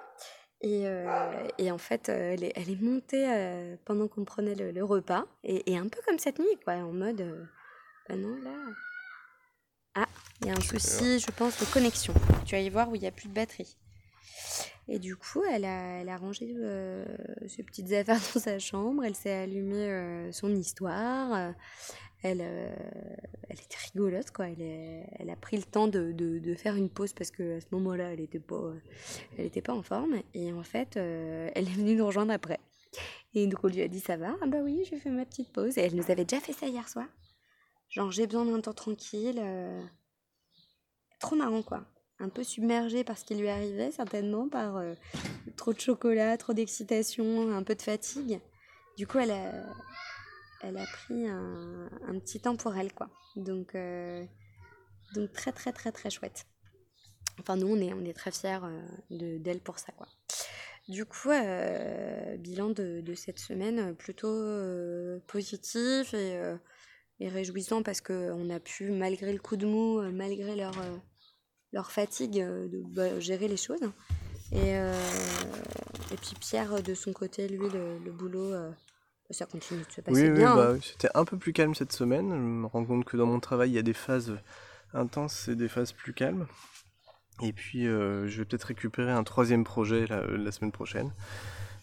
Et, 0.61 0.85
euh, 0.87 1.47
et 1.57 1.71
en 1.71 1.77
fait, 1.77 2.09
euh, 2.09 2.33
elle 2.33 2.43
est, 2.43 2.51
elle 2.55 2.69
est 2.69 2.81
montée 2.81 3.25
euh, 3.29 3.75
pendant 3.85 4.07
qu'on 4.09 4.25
prenait 4.25 4.55
le, 4.55 4.71
le 4.71 4.83
repas. 4.83 5.25
Et, 5.43 5.71
et 5.71 5.77
un 5.77 5.87
peu 5.87 6.01
comme 6.05 6.19
cette 6.19 6.39
nuit, 6.39 6.57
quoi, 6.63 6.73
en 6.75 6.91
mode. 6.91 7.21
euh, 7.21 7.43
bah 8.09 8.15
non, 8.15 8.35
là. 8.43 8.55
Ah, 9.95 10.07
il 10.41 10.47
y 10.47 10.49
a 10.49 10.53
un 10.53 10.61
souci, 10.61 11.19
je 11.19 11.31
pense, 11.31 11.59
de 11.59 11.65
connexion. 11.71 12.13
Tu 12.45 12.55
vas 12.55 12.61
y 12.61 12.69
voir 12.69 12.89
où 12.89 12.95
il 12.95 13.01
n'y 13.01 13.07
a 13.07 13.11
plus 13.11 13.27
de 13.29 13.33
batterie. 13.33 13.77
Et 14.91 14.97
du 14.99 15.15
coup, 15.15 15.43
elle 15.43 15.65
a, 15.65 16.01
elle 16.01 16.09
a 16.09 16.17
rangé 16.17 16.51
euh, 16.57 17.05
ses 17.47 17.63
petites 17.63 17.91
affaires 17.93 18.19
dans 18.33 18.39
sa 18.39 18.57
chambre. 18.59 19.03
Elle 19.05 19.15
s'est 19.15 19.31
allumée 19.31 19.89
euh, 19.89 20.31
son 20.31 20.53
histoire. 20.55 21.33
euh, 21.33 21.51
elle, 22.21 22.41
elle 22.41 23.55
était 23.59 23.77
rigolote, 23.93 24.31
quoi. 24.31 24.49
Elle, 24.49 25.05
elle 25.19 25.29
a 25.29 25.35
pris 25.37 25.55
le 25.55 25.63
temps 25.63 25.87
de, 25.87 26.11
de- 26.11 26.55
faire 26.55 26.75
une 26.75 26.89
pause 26.89 27.13
parce 27.13 27.31
que 27.31 27.57
à 27.57 27.61
ce 27.61 27.67
moment-là, 27.71 28.11
elle 28.11 28.19
n'était 28.19 28.39
pas, 28.39 28.73
pas 29.63 29.73
en 29.73 29.83
forme. 29.83 30.15
Et 30.33 30.51
en 30.51 30.63
fait, 30.63 30.97
elle 30.97 31.67
est 31.69 31.75
venue 31.75 31.95
nous 31.95 32.05
rejoindre 32.05 32.33
après. 32.33 32.59
Et 33.35 33.47
donc, 33.47 33.63
on 33.63 33.67
lui 33.69 33.81
a 33.81 33.87
dit 33.87 34.01
Ça 34.01 34.17
va? 34.17 34.35
Ah, 34.41 34.47
bah 34.47 34.57
oui, 34.61 34.83
j'ai 34.89 34.97
fait 34.97 35.11
ma 35.11 35.25
petite 35.25 35.53
pause. 35.53 35.77
Et 35.77 35.81
elle 35.81 35.95
nous 35.95 36.11
avait 36.11 36.25
déjà 36.25 36.41
fait 36.41 36.51
ça 36.51 36.67
hier 36.67 36.89
soir. 36.89 37.07
Genre, 37.89 38.11
j'ai 38.11 38.27
besoin 38.27 38.43
d'un 38.45 38.59
temps 38.59 38.73
tranquille. 38.73 39.41
Trop 41.19 41.35
marrant, 41.37 41.61
quoi. 41.61 41.85
Un 42.21 42.29
peu 42.29 42.43
submergée 42.43 43.03
par 43.05 43.17
ce 43.17 43.23
qui 43.23 43.35
lui 43.35 43.47
arrivait, 43.47 43.91
certainement, 43.91 44.49
par 44.49 44.75
euh, 44.77 44.93
trop 45.55 45.71
de 45.73 45.79
chocolat, 45.79 46.35
trop 46.37 46.51
d'excitation, 46.53 47.51
un 47.55 47.63
peu 47.63 47.75
de 47.75 47.81
fatigue. 47.81 48.41
Du 48.97 49.07
coup, 49.07 49.19
elle 49.19 49.31
a, 49.31 49.53
elle 50.61 50.77
a 50.77 50.85
pris 50.85 51.27
un, 51.27 51.89
un 52.07 52.19
petit 52.19 52.41
temps 52.41 52.57
pour 52.57 52.75
elle, 52.75 52.93
quoi. 52.93 53.09
Donc, 53.37 53.73
euh, 53.75 54.25
donc 55.15 55.31
très, 55.31 55.53
très, 55.53 55.71
très, 55.71 55.93
très 55.93 56.09
chouette. 56.09 56.45
Enfin, 57.39 57.55
nous, 57.55 57.67
on 57.67 57.77
est, 57.79 57.93
on 57.93 58.03
est 58.03 58.13
très 58.13 58.31
fiers 58.31 58.59
euh, 58.63 58.81
de- 59.11 59.37
d'elle 59.37 59.61
pour 59.61 59.79
ça, 59.79 59.93
quoi. 59.93 60.07
Du 60.89 61.05
coup, 61.05 61.29
euh, 61.29 62.35
bilan 62.35 62.71
de, 62.71 62.99
de 62.99 63.13
cette 63.13 63.39
semaine 63.39 63.95
plutôt 63.95 64.43
positif 65.27 66.13
et, 66.15 66.41
et 67.19 67.29
réjouissant 67.29 67.83
parce 67.83 68.01
qu'on 68.01 68.49
a 68.49 68.59
pu, 68.59 68.89
malgré 68.91 69.31
le 69.31 69.39
coup 69.39 69.55
de 69.55 69.67
mou, 69.67 70.01
malgré 70.11 70.55
leur, 70.55 70.73
leur 71.73 71.91
fatigue, 71.91 72.39
euh, 72.39 72.67
de 72.67 72.81
bah, 72.95 73.19
gérer 73.19 73.47
les 73.47 73.57
choses. 73.57 73.81
Et, 74.51 74.75
euh, 74.77 74.93
et 76.11 76.15
puis 76.15 76.33
Pierre, 76.39 76.81
de 76.81 76.93
son 76.95 77.13
côté, 77.13 77.47
lui, 77.47 77.69
le, 77.69 77.99
le 78.03 78.11
boulot, 78.11 78.51
euh, 78.53 78.71
ça 79.29 79.45
continue 79.45 79.83
de 79.87 79.91
se 79.91 80.01
passer 80.01 80.29
Oui, 80.31 80.37
oui, 80.37 80.43
bah, 80.43 80.69
hein. 80.69 80.73
oui, 80.73 80.79
c'était 80.83 81.09
un 81.13 81.25
peu 81.25 81.37
plus 81.37 81.53
calme 81.53 81.75
cette 81.75 81.91
semaine. 81.93 82.29
Je 82.31 82.35
me 82.35 82.65
rends 82.65 82.85
compte 82.85 83.05
que 83.05 83.15
dans 83.17 83.27
mon 83.27 83.39
travail, 83.39 83.69
il 83.69 83.75
y 83.75 83.79
a 83.79 83.83
des 83.83 83.93
phases 83.93 84.33
intenses 84.93 85.47
et 85.47 85.55
des 85.55 85.67
phases 85.69 85.91
plus 85.91 86.13
calmes. 86.13 86.47
Et 87.41 87.53
puis, 87.53 87.87
euh, 87.87 88.27
je 88.27 88.39
vais 88.39 88.45
peut-être 88.45 88.63
récupérer 88.63 89.11
un 89.11 89.23
troisième 89.23 89.63
projet 89.63 90.07
la, 90.07 90.25
la 90.25 90.51
semaine 90.51 90.71
prochaine. 90.71 91.11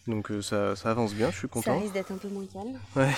Donc, 0.05 0.29
euh, 0.29 0.41
ça, 0.41 0.75
ça 0.75 0.91
avance 0.91 1.13
bien, 1.13 1.31
je 1.31 1.37
suis 1.37 1.47
Ça 1.47 1.53
content. 1.53 1.79
risque 1.79 1.93
d'être 1.93 2.11
un 2.11 2.17
peu 2.17 2.27
moins 2.27 2.45
calme. 2.45 2.79
Ouais. 2.95 3.11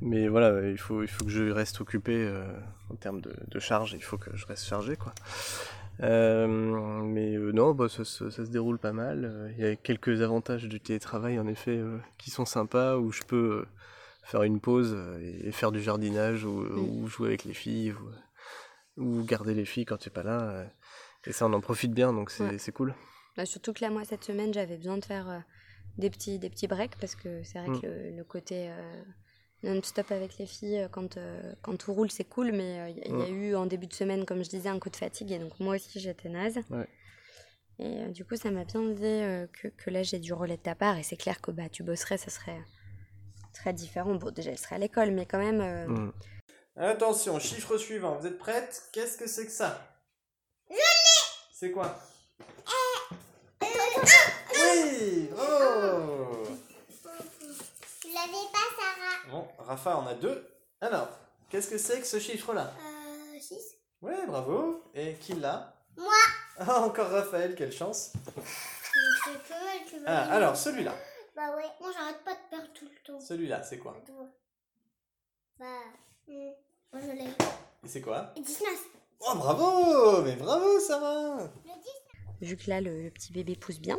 Mais 0.00 0.28
voilà, 0.28 0.68
il 0.70 0.78
faut, 0.78 1.02
il 1.02 1.08
faut 1.08 1.24
que 1.24 1.30
je 1.30 1.50
reste 1.50 1.80
occupé 1.80 2.14
euh, 2.14 2.46
en 2.90 2.94
termes 2.94 3.20
de, 3.20 3.34
de 3.48 3.58
charge. 3.60 3.92
Il 3.92 4.02
faut 4.02 4.16
que 4.16 4.34
je 4.34 4.46
reste 4.46 4.64
chargé, 4.64 4.96
quoi. 4.96 5.12
Euh, 6.02 6.46
mais 7.02 7.34
euh, 7.34 7.52
non, 7.52 7.74
bah, 7.74 7.88
ça, 7.88 8.04
se- 8.04 8.30
ça 8.30 8.44
se 8.44 8.50
déroule 8.50 8.78
pas 8.78 8.92
mal. 8.92 9.24
Euh, 9.24 9.52
Il 9.56 9.64
y 9.64 9.66
a 9.66 9.76
quelques 9.76 10.22
avantages 10.22 10.64
du 10.64 10.80
télétravail, 10.80 11.38
en 11.38 11.46
effet, 11.46 11.76
euh, 11.76 11.98
qui 12.18 12.30
sont 12.30 12.44
sympas, 12.46 12.96
où 12.96 13.12
je 13.12 13.22
peux 13.22 13.66
faire 14.22 14.42
une 14.42 14.60
pause 14.60 14.96
et, 15.20 15.48
et 15.48 15.52
faire 15.52 15.72
du 15.72 15.82
jardinage, 15.82 16.44
ou, 16.44 16.60
ou 16.60 17.06
jouer 17.08 17.28
avec 17.28 17.44
les 17.44 17.54
filles, 17.54 17.92
ou, 18.96 19.02
ou 19.02 19.24
garder 19.24 19.54
les 19.54 19.64
filles 19.64 19.84
quand 19.84 19.96
tu 19.98 20.08
n'es 20.08 20.12
pas 20.12 20.22
là. 20.22 20.64
et 21.26 21.32
ça, 21.32 21.46
on 21.46 21.52
en 21.52 21.60
profite 21.60 21.92
bien, 21.92 22.12
donc 22.12 22.30
c'est 22.30 22.44
Ouais. 22.44 22.72
cool. 22.74 22.94
Bah, 23.36 23.46
surtout 23.46 23.72
que 23.72 23.84
là, 23.84 23.90
moi, 23.90 24.04
cette 24.04 24.24
semaine, 24.24 24.52
j'avais 24.54 24.76
besoin 24.76 24.98
de 24.98 25.04
faire 25.04 25.44
des, 25.98 26.10
petits, 26.10 26.38
des 26.38 26.48
petits 26.50 26.66
breaks 26.66 26.96
parce 26.98 27.14
que 27.14 27.42
c'est 27.42 27.58
vrai 27.58 27.68
Mm. 27.70 27.80
que 27.80 27.86
le, 27.86 28.16
le 28.16 28.24
côté 28.24 28.70
euh, 29.64 29.74
non-stop 29.74 30.10
avec 30.12 30.38
les 30.38 30.46
filles, 30.46 30.78
euh, 30.80 30.88
quand, 30.88 31.16
euh, 31.16 31.52
quand 31.62 31.76
tout 31.76 31.92
roule, 31.92 32.10
c'est 32.10 32.24
cool, 32.24 32.52
mais 32.52 32.80
euh, 32.80 32.88
il 32.88 32.98
y, 32.98 33.02
a- 33.02 33.06
il 33.06 33.18
y 33.18 33.22
a 33.22 33.28
eu 33.28 33.54
en 33.56 33.66
début 33.66 33.86
de 33.86 33.92
semaine, 33.94 34.24
comme 34.24 34.42
je 34.44 34.50
disais, 34.50 34.68
un 34.68 34.78
coup 34.78 34.90
de 34.90 34.96
fatigue 34.96 35.32
et 35.32 35.38
donc 35.38 35.58
moi 35.60 35.74
aussi, 35.76 36.00
j'étais 36.00 36.28
naze. 36.28 36.58
Ouais. 36.70 36.86
Et 37.78 37.98
euh, 38.02 38.08
du 38.08 38.24
coup, 38.24 38.36
ça 38.36 38.50
m'a 38.50 38.64
bien 38.64 38.82
dit 38.82 39.04
euh, 39.04 39.46
que, 39.60 39.68
que 39.68 39.90
là, 39.90 40.02
j'ai 40.02 40.18
du 40.18 40.32
relais 40.32 40.56
de 40.58 40.62
ta 40.62 40.74
part 40.74 40.98
et 40.98 41.02
c'est 41.02 41.16
clair 41.16 41.40
que 41.40 41.50
bah, 41.50 41.68
tu 41.70 41.82
bosserais, 41.82 42.18
ça 42.18 42.30
serait 42.30 42.60
très 43.54 43.72
différent. 43.72 44.14
Bon, 44.14 44.30
déjà, 44.30 44.50
elle 44.50 44.58
serait 44.58 44.74
à 44.76 44.78
l'école, 44.78 45.10
mais 45.12 45.26
quand 45.26 45.38
même. 45.38 45.60
euh, 45.60 45.86
Mm. 45.86 46.12
Attention, 46.76 47.38
chiffre 47.38 47.76
suivant. 47.76 48.16
Vous 48.18 48.26
êtes 48.26 48.38
prête? 48.38 48.84
Qu'est-ce 48.92 49.18
que 49.18 49.26
c'est 49.26 49.44
que 49.46 49.52
ça? 49.52 49.86
Je 50.70 50.74
l'ai 50.76 50.80
C'est 51.52 51.70
quoi? 51.72 51.98
Oui 54.52 55.28
Bravo 55.32 56.46
Tu 58.00 58.08
l'avais 58.08 58.46
pas, 58.52 58.68
Sarah 58.78 59.19
Bon, 59.30 59.46
Rafa 59.58 59.96
en 59.96 60.06
a 60.06 60.14
deux. 60.14 60.46
Alors, 60.80 61.08
qu'est-ce 61.48 61.68
que 61.70 61.78
c'est 61.78 62.00
que 62.00 62.06
ce 62.06 62.18
chiffre-là 62.18 62.72
Euh, 62.78 63.38
6. 63.40 63.76
Ouais, 64.02 64.26
bravo. 64.26 64.82
Et 64.94 65.14
qui 65.14 65.34
l'a 65.34 65.74
Moi. 65.96 66.12
Ah, 66.58 66.80
encore 66.80 67.08
Raphaël, 67.10 67.54
quelle 67.54 67.72
chance. 67.72 68.12
Tu 69.88 69.96
veux. 69.96 70.04
Ah, 70.06 70.32
alors, 70.32 70.56
celui-là. 70.56 70.94
Bah 71.36 71.54
ouais, 71.56 71.64
moi 71.80 71.90
j'arrête 71.92 72.22
pas 72.24 72.34
de 72.34 72.40
perdre 72.50 72.68
tout 72.74 72.84
le 72.84 73.02
temps. 73.06 73.20
Celui-là, 73.20 73.62
c'est 73.62 73.78
quoi 73.78 73.96
Bah, 75.58 75.64
hmm, 76.26 76.50
moi 76.92 77.00
je 77.02 77.12
l'ai. 77.12 77.24
Et 77.84 77.88
c'est 77.88 78.00
quoi 78.02 78.32
19. 78.36 78.68
Oh, 79.20 79.34
bravo 79.36 80.22
Mais 80.22 80.34
bravo, 80.36 80.78
Sarah 80.80 81.38
Le 81.64 81.70
10. 82.40 82.48
vu 82.48 82.56
que 82.56 82.68
là 82.68 82.80
le, 82.80 83.02
le 83.04 83.10
petit 83.10 83.32
bébé 83.32 83.54
pousse 83.56 83.78
bien, 83.80 83.98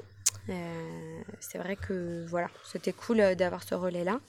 euh, 0.49 1.21
c'est 1.39 1.57
vrai 1.57 1.75
que 1.77 2.25
voilà, 2.27 2.47
c'était 2.65 2.93
cool 2.93 3.21
euh, 3.21 3.33
d'avoir 3.33 3.63
ce 3.63 3.73
relais 3.75 4.03
là. 4.03 4.19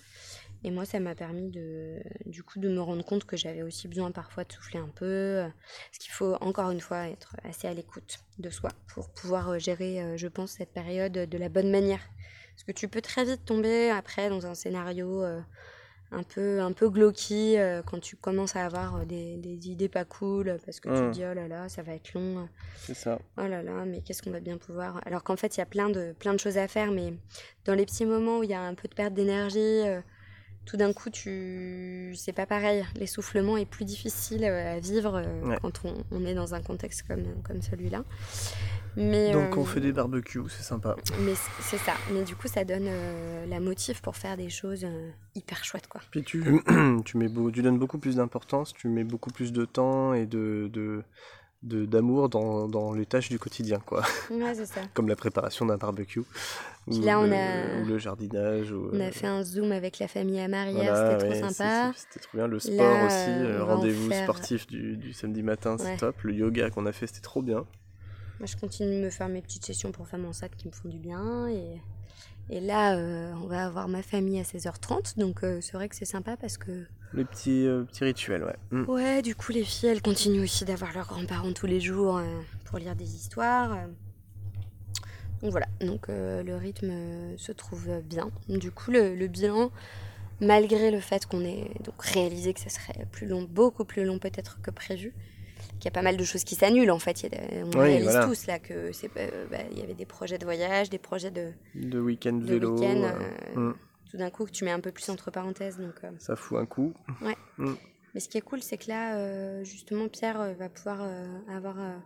Et 0.64 0.70
moi, 0.70 0.84
ça 0.84 1.00
m'a 1.00 1.14
permis 1.14 1.50
de, 1.50 2.00
du 2.26 2.42
coup, 2.44 2.58
de 2.60 2.68
me 2.68 2.80
rendre 2.80 3.04
compte 3.04 3.24
que 3.24 3.36
j'avais 3.36 3.62
aussi 3.62 3.88
besoin 3.88 4.12
parfois 4.12 4.44
de 4.44 4.52
souffler 4.52 4.78
un 4.78 4.88
peu. 4.94 5.04
euh, 5.06 5.48
Parce 5.90 5.98
qu'il 5.98 6.12
faut 6.12 6.34
encore 6.40 6.70
une 6.70 6.80
fois 6.80 7.08
être 7.08 7.34
assez 7.44 7.66
à 7.66 7.74
l'écoute 7.74 8.20
de 8.38 8.48
soi 8.50 8.70
pour 8.94 9.08
pouvoir 9.10 9.50
euh, 9.50 9.58
gérer, 9.58 10.00
euh, 10.00 10.16
je 10.16 10.28
pense, 10.28 10.52
cette 10.52 10.72
période 10.72 11.12
de 11.12 11.38
la 11.38 11.48
bonne 11.48 11.70
manière. 11.70 12.00
Parce 12.54 12.64
que 12.64 12.72
tu 12.72 12.86
peux 12.86 13.00
très 13.00 13.24
vite 13.24 13.44
tomber 13.44 13.90
après 13.90 14.28
dans 14.28 14.46
un 14.46 14.54
scénario 14.54 15.24
euh, 15.24 15.40
un 16.12 16.22
peu, 16.22 16.60
un 16.60 16.72
peu 16.72 16.90
glauqui 16.90 17.56
euh, 17.58 17.82
quand 17.82 17.98
tu 17.98 18.14
commences 18.16 18.54
à 18.54 18.64
avoir 18.66 18.96
euh, 18.96 19.04
des, 19.04 19.38
des 19.38 19.68
idées 19.70 19.88
pas 19.88 20.04
cool 20.04 20.58
parce 20.64 20.78
que 20.78 20.90
tu 20.90 20.94
te 20.94 21.10
dis 21.10 21.24
oh 21.24 21.34
là 21.34 21.48
là, 21.48 21.68
ça 21.70 21.82
va 21.82 21.94
être 21.94 22.12
long. 22.12 22.46
C'est 22.76 22.94
ça. 22.94 23.18
Oh 23.38 23.46
là 23.46 23.62
là, 23.62 23.84
mais 23.86 24.02
qu'est-ce 24.02 24.22
qu'on 24.22 24.30
va 24.30 24.40
bien 24.40 24.58
pouvoir. 24.58 25.00
Alors 25.06 25.24
qu'en 25.24 25.36
fait, 25.36 25.56
il 25.56 25.60
y 25.60 25.62
a 25.62 25.66
plein 25.66 25.88
de, 25.88 26.12
plein 26.18 26.34
de 26.34 26.38
choses 26.38 26.58
à 26.58 26.68
faire, 26.68 26.92
mais 26.92 27.14
dans 27.64 27.74
les 27.74 27.86
petits 27.86 28.04
moments 28.06 28.38
où 28.38 28.42
il 28.44 28.50
y 28.50 28.54
a 28.54 28.60
un 28.60 28.74
peu 28.74 28.86
de 28.86 28.94
perte 28.94 29.14
d'énergie, 29.14 29.58
euh, 29.58 30.00
tout 30.64 30.76
d'un 30.76 30.92
coup, 30.92 31.10
tu... 31.10 32.12
c'est 32.16 32.32
pas 32.32 32.46
pareil. 32.46 32.84
L'essoufflement 32.96 33.56
est 33.56 33.66
plus 33.66 33.84
difficile 33.84 34.44
euh, 34.44 34.76
à 34.76 34.78
vivre 34.80 35.16
euh, 35.16 35.42
Ouais. 35.48 35.58
quand 35.60 35.80
on, 35.84 35.94
on 36.12 36.24
est 36.24 36.34
dans 36.34 36.54
un 36.54 36.62
contexte 36.62 37.02
comme, 37.06 37.24
comme 37.42 37.60
celui-là. 37.62 38.04
Mais, 38.96 39.32
Donc, 39.32 39.56
euh, 39.56 39.60
on 39.60 39.64
fait 39.64 39.80
des 39.80 39.92
barbecues, 39.92 40.40
c'est 40.50 40.62
sympa. 40.62 40.96
mais 41.20 41.32
c'est 41.60 41.78
ça. 41.78 41.94
Mais 42.12 42.22
du 42.24 42.36
coup, 42.36 42.46
ça 42.46 42.64
donne 42.64 42.86
euh, 42.86 43.46
la 43.46 43.58
motive 43.58 44.00
pour 44.02 44.16
faire 44.16 44.36
des 44.36 44.50
choses 44.50 44.84
euh, 44.84 45.10
hyper 45.34 45.64
chouettes, 45.64 45.86
quoi. 45.88 46.00
Puis 46.10 46.22
tu, 46.22 46.42
tu, 47.06 47.16
mets 47.16 47.28
beau- 47.28 47.50
tu 47.50 47.62
donnes 47.62 47.78
beaucoup 47.78 47.98
plus 47.98 48.16
d'importance, 48.16 48.74
tu 48.74 48.88
mets 48.88 49.04
beaucoup 49.04 49.30
plus 49.30 49.50
de 49.52 49.64
temps 49.64 50.12
et 50.12 50.26
de- 50.26 51.02
d'amour 51.62 52.28
dans, 52.28 52.66
dans 52.68 52.92
les 52.92 53.06
tâches 53.06 53.28
du 53.28 53.38
quotidien, 53.38 53.78
quoi. 53.78 54.02
Ouais, 54.30 54.54
c'est 54.54 54.66
ça. 54.66 54.80
Comme 54.94 55.08
la 55.08 55.16
préparation 55.16 55.64
d'un 55.66 55.76
barbecue. 55.76 56.22
Puis 56.88 56.98
ou 56.98 57.02
là, 57.02 57.20
on 57.20 57.24
le, 57.26 57.32
a- 57.34 57.80
ou 57.82 57.86
le 57.86 57.98
jardinage. 57.98 58.72
Ou, 58.72 58.90
On 58.92 58.98
euh, 59.00 59.08
a 59.08 59.10
fait 59.12 59.28
un 59.28 59.44
zoom 59.44 59.70
avec 59.70 59.98
la 60.00 60.08
famille 60.08 60.34
hier, 60.34 60.48
voilà, 60.48 61.12
c'était 61.20 61.28
ouais, 61.28 61.40
trop 61.40 61.48
sympa. 61.50 61.92
C'était 61.96 62.18
trop 62.20 62.36
bien. 62.38 62.46
Le 62.48 62.58
sport 62.58 62.76
Là, 62.80 63.06
aussi, 63.06 63.14
euh, 63.30 63.58
euh, 63.60 63.64
rendez-vous 63.64 64.08
faire- 64.08 64.24
sportif 64.24 64.66
du, 64.66 64.96
du 64.96 65.12
samedi 65.12 65.42
matin, 65.44 65.76
c'est 65.78 65.84
Ouais. 65.84 65.96
top. 65.96 66.20
Le 66.22 66.34
yoga 66.34 66.70
qu'on 66.70 66.86
a 66.86 66.92
fait, 66.92 67.06
c'était 67.06 67.20
trop 67.20 67.42
bien. 67.42 67.64
Moi, 68.40 68.46
je 68.46 68.56
continue 68.56 68.96
de 68.98 69.04
me 69.04 69.10
faire 69.10 69.28
mes 69.28 69.40
petites 69.40 69.64
sessions 69.64 69.92
pour 69.92 70.08
femmes 70.08 70.24
enceintes 70.24 70.56
qui 70.56 70.66
me 70.66 70.72
font 70.72 70.88
du 70.88 70.98
bien. 70.98 71.46
Et, 71.46 71.80
et 72.52 72.60
là, 72.60 72.96
euh, 72.96 73.32
on 73.42 73.46
va 73.46 73.64
avoir 73.64 73.88
ma 73.88 74.02
famille 74.02 74.38
à 74.38 74.42
16h30. 74.42 75.18
Donc, 75.18 75.42
euh, 75.42 75.62
c'est 75.62 75.72
vrai 75.72 75.88
que 75.88 75.96
c'est 75.96 76.04
sympa 76.04 76.36
parce 76.36 76.58
que, 76.58 76.84
Les 77.14 77.24
petits, 77.24 77.66
euh, 77.66 77.84
petits 77.84 78.04
rituels, 78.04 78.44
ouais. 78.44 78.56
Mm. 78.70 78.90
ouais, 78.90 79.22
du 79.22 79.34
coup, 79.34 79.52
les 79.52 79.64
filles, 79.64 79.88
elles 79.88 80.02
continuent 80.02 80.42
aussi 80.42 80.66
d'avoir 80.66 80.92
leurs 80.92 81.06
grands-parents 81.06 81.54
tous 81.54 81.66
les 81.66 81.80
jours 81.80 82.20
pour 82.66 82.78
lire 82.78 82.94
des 82.94 83.14
histoires. 83.16 83.74
Donc, 85.40 85.50
voilà. 85.50 85.66
Donc, 85.80 86.08
le 86.08 86.54
rythme 86.56 86.92
se 87.38 87.52
trouve 87.52 87.88
bien. 88.04 88.30
Du 88.50 88.70
coup, 88.70 88.90
le, 88.90 89.14
le 89.14 89.28
bilan, 89.28 89.70
malgré 90.42 90.90
le 90.90 91.00
fait 91.00 91.24
qu'on 91.24 91.46
ait 91.46 91.70
donc 91.84 92.02
réalisé 92.02 92.52
que 92.52 92.60
ça 92.60 92.68
serait 92.68 93.06
plus 93.12 93.26
long, 93.26 93.48
beaucoup 93.48 93.86
plus 93.86 94.04
long 94.04 94.18
peut-être 94.18 94.60
que 94.60 94.70
prévu, 94.70 95.14
qu'il 95.82 95.90
y 95.90 95.92
a 95.92 95.98
pas 95.98 96.02
mal 96.02 96.16
de 96.16 96.24
choses 96.24 96.44
qui 96.44 96.54
s'annulent 96.54 96.92
en 96.92 96.98
fait. 97.00 97.22
Il 97.22 97.32
y 97.32 97.34
a 97.34 97.38
des- 97.40 97.62
on 97.64 97.70
Oui, 97.78 97.86
réalise 97.88 98.04
voilà. 98.04 98.26
tous 98.26 98.46
là 98.46 98.58
que 98.60 98.92
c'est 98.92 99.08
pas- 99.08 99.26
bah, 99.50 99.58
il 99.72 99.78
y 99.78 99.82
avait 99.82 99.94
des 99.94 100.06
projets 100.06 100.38
de 100.38 100.44
voyage, 100.44 100.88
des 100.90 100.98
projets 100.98 101.30
de, 101.32 101.52
De 101.74 101.98
week-end 102.00 102.34
de 102.34 102.44
vélo. 102.46 102.74
week-end. 102.78 103.02
euh, 103.02 103.56
euh, 103.56 103.60
mm. 103.70 103.74
Tout 104.10 104.16
d'un 104.18 104.30
coup, 104.30 104.44
que 104.44 104.50
tu 104.50 104.64
mets 104.64 104.70
un 104.70 104.78
peu 104.80 104.92
plus 104.92 105.08
entre 105.08 105.30
parenthèses. 105.30 105.78
Donc, 105.78 105.94
euh. 106.04 106.10
Ça 106.18 106.36
fout 106.36 106.58
un 106.58 106.66
coup. 106.66 106.92
Mais 108.14 108.20
ce 108.20 108.28
qui 108.28 108.36
est 108.38 108.42
cool, 108.42 108.62
c'est 108.62 108.76
que 108.76 108.88
là, 108.88 109.16
euh, 109.16 109.64
justement, 109.64 110.06
Pierre 110.08 110.38
euh, 110.40 110.52
va 110.52 110.68
pouvoir 110.68 110.98
euh, 111.02 111.26
avoir 111.50 111.80
euh, 111.80 111.96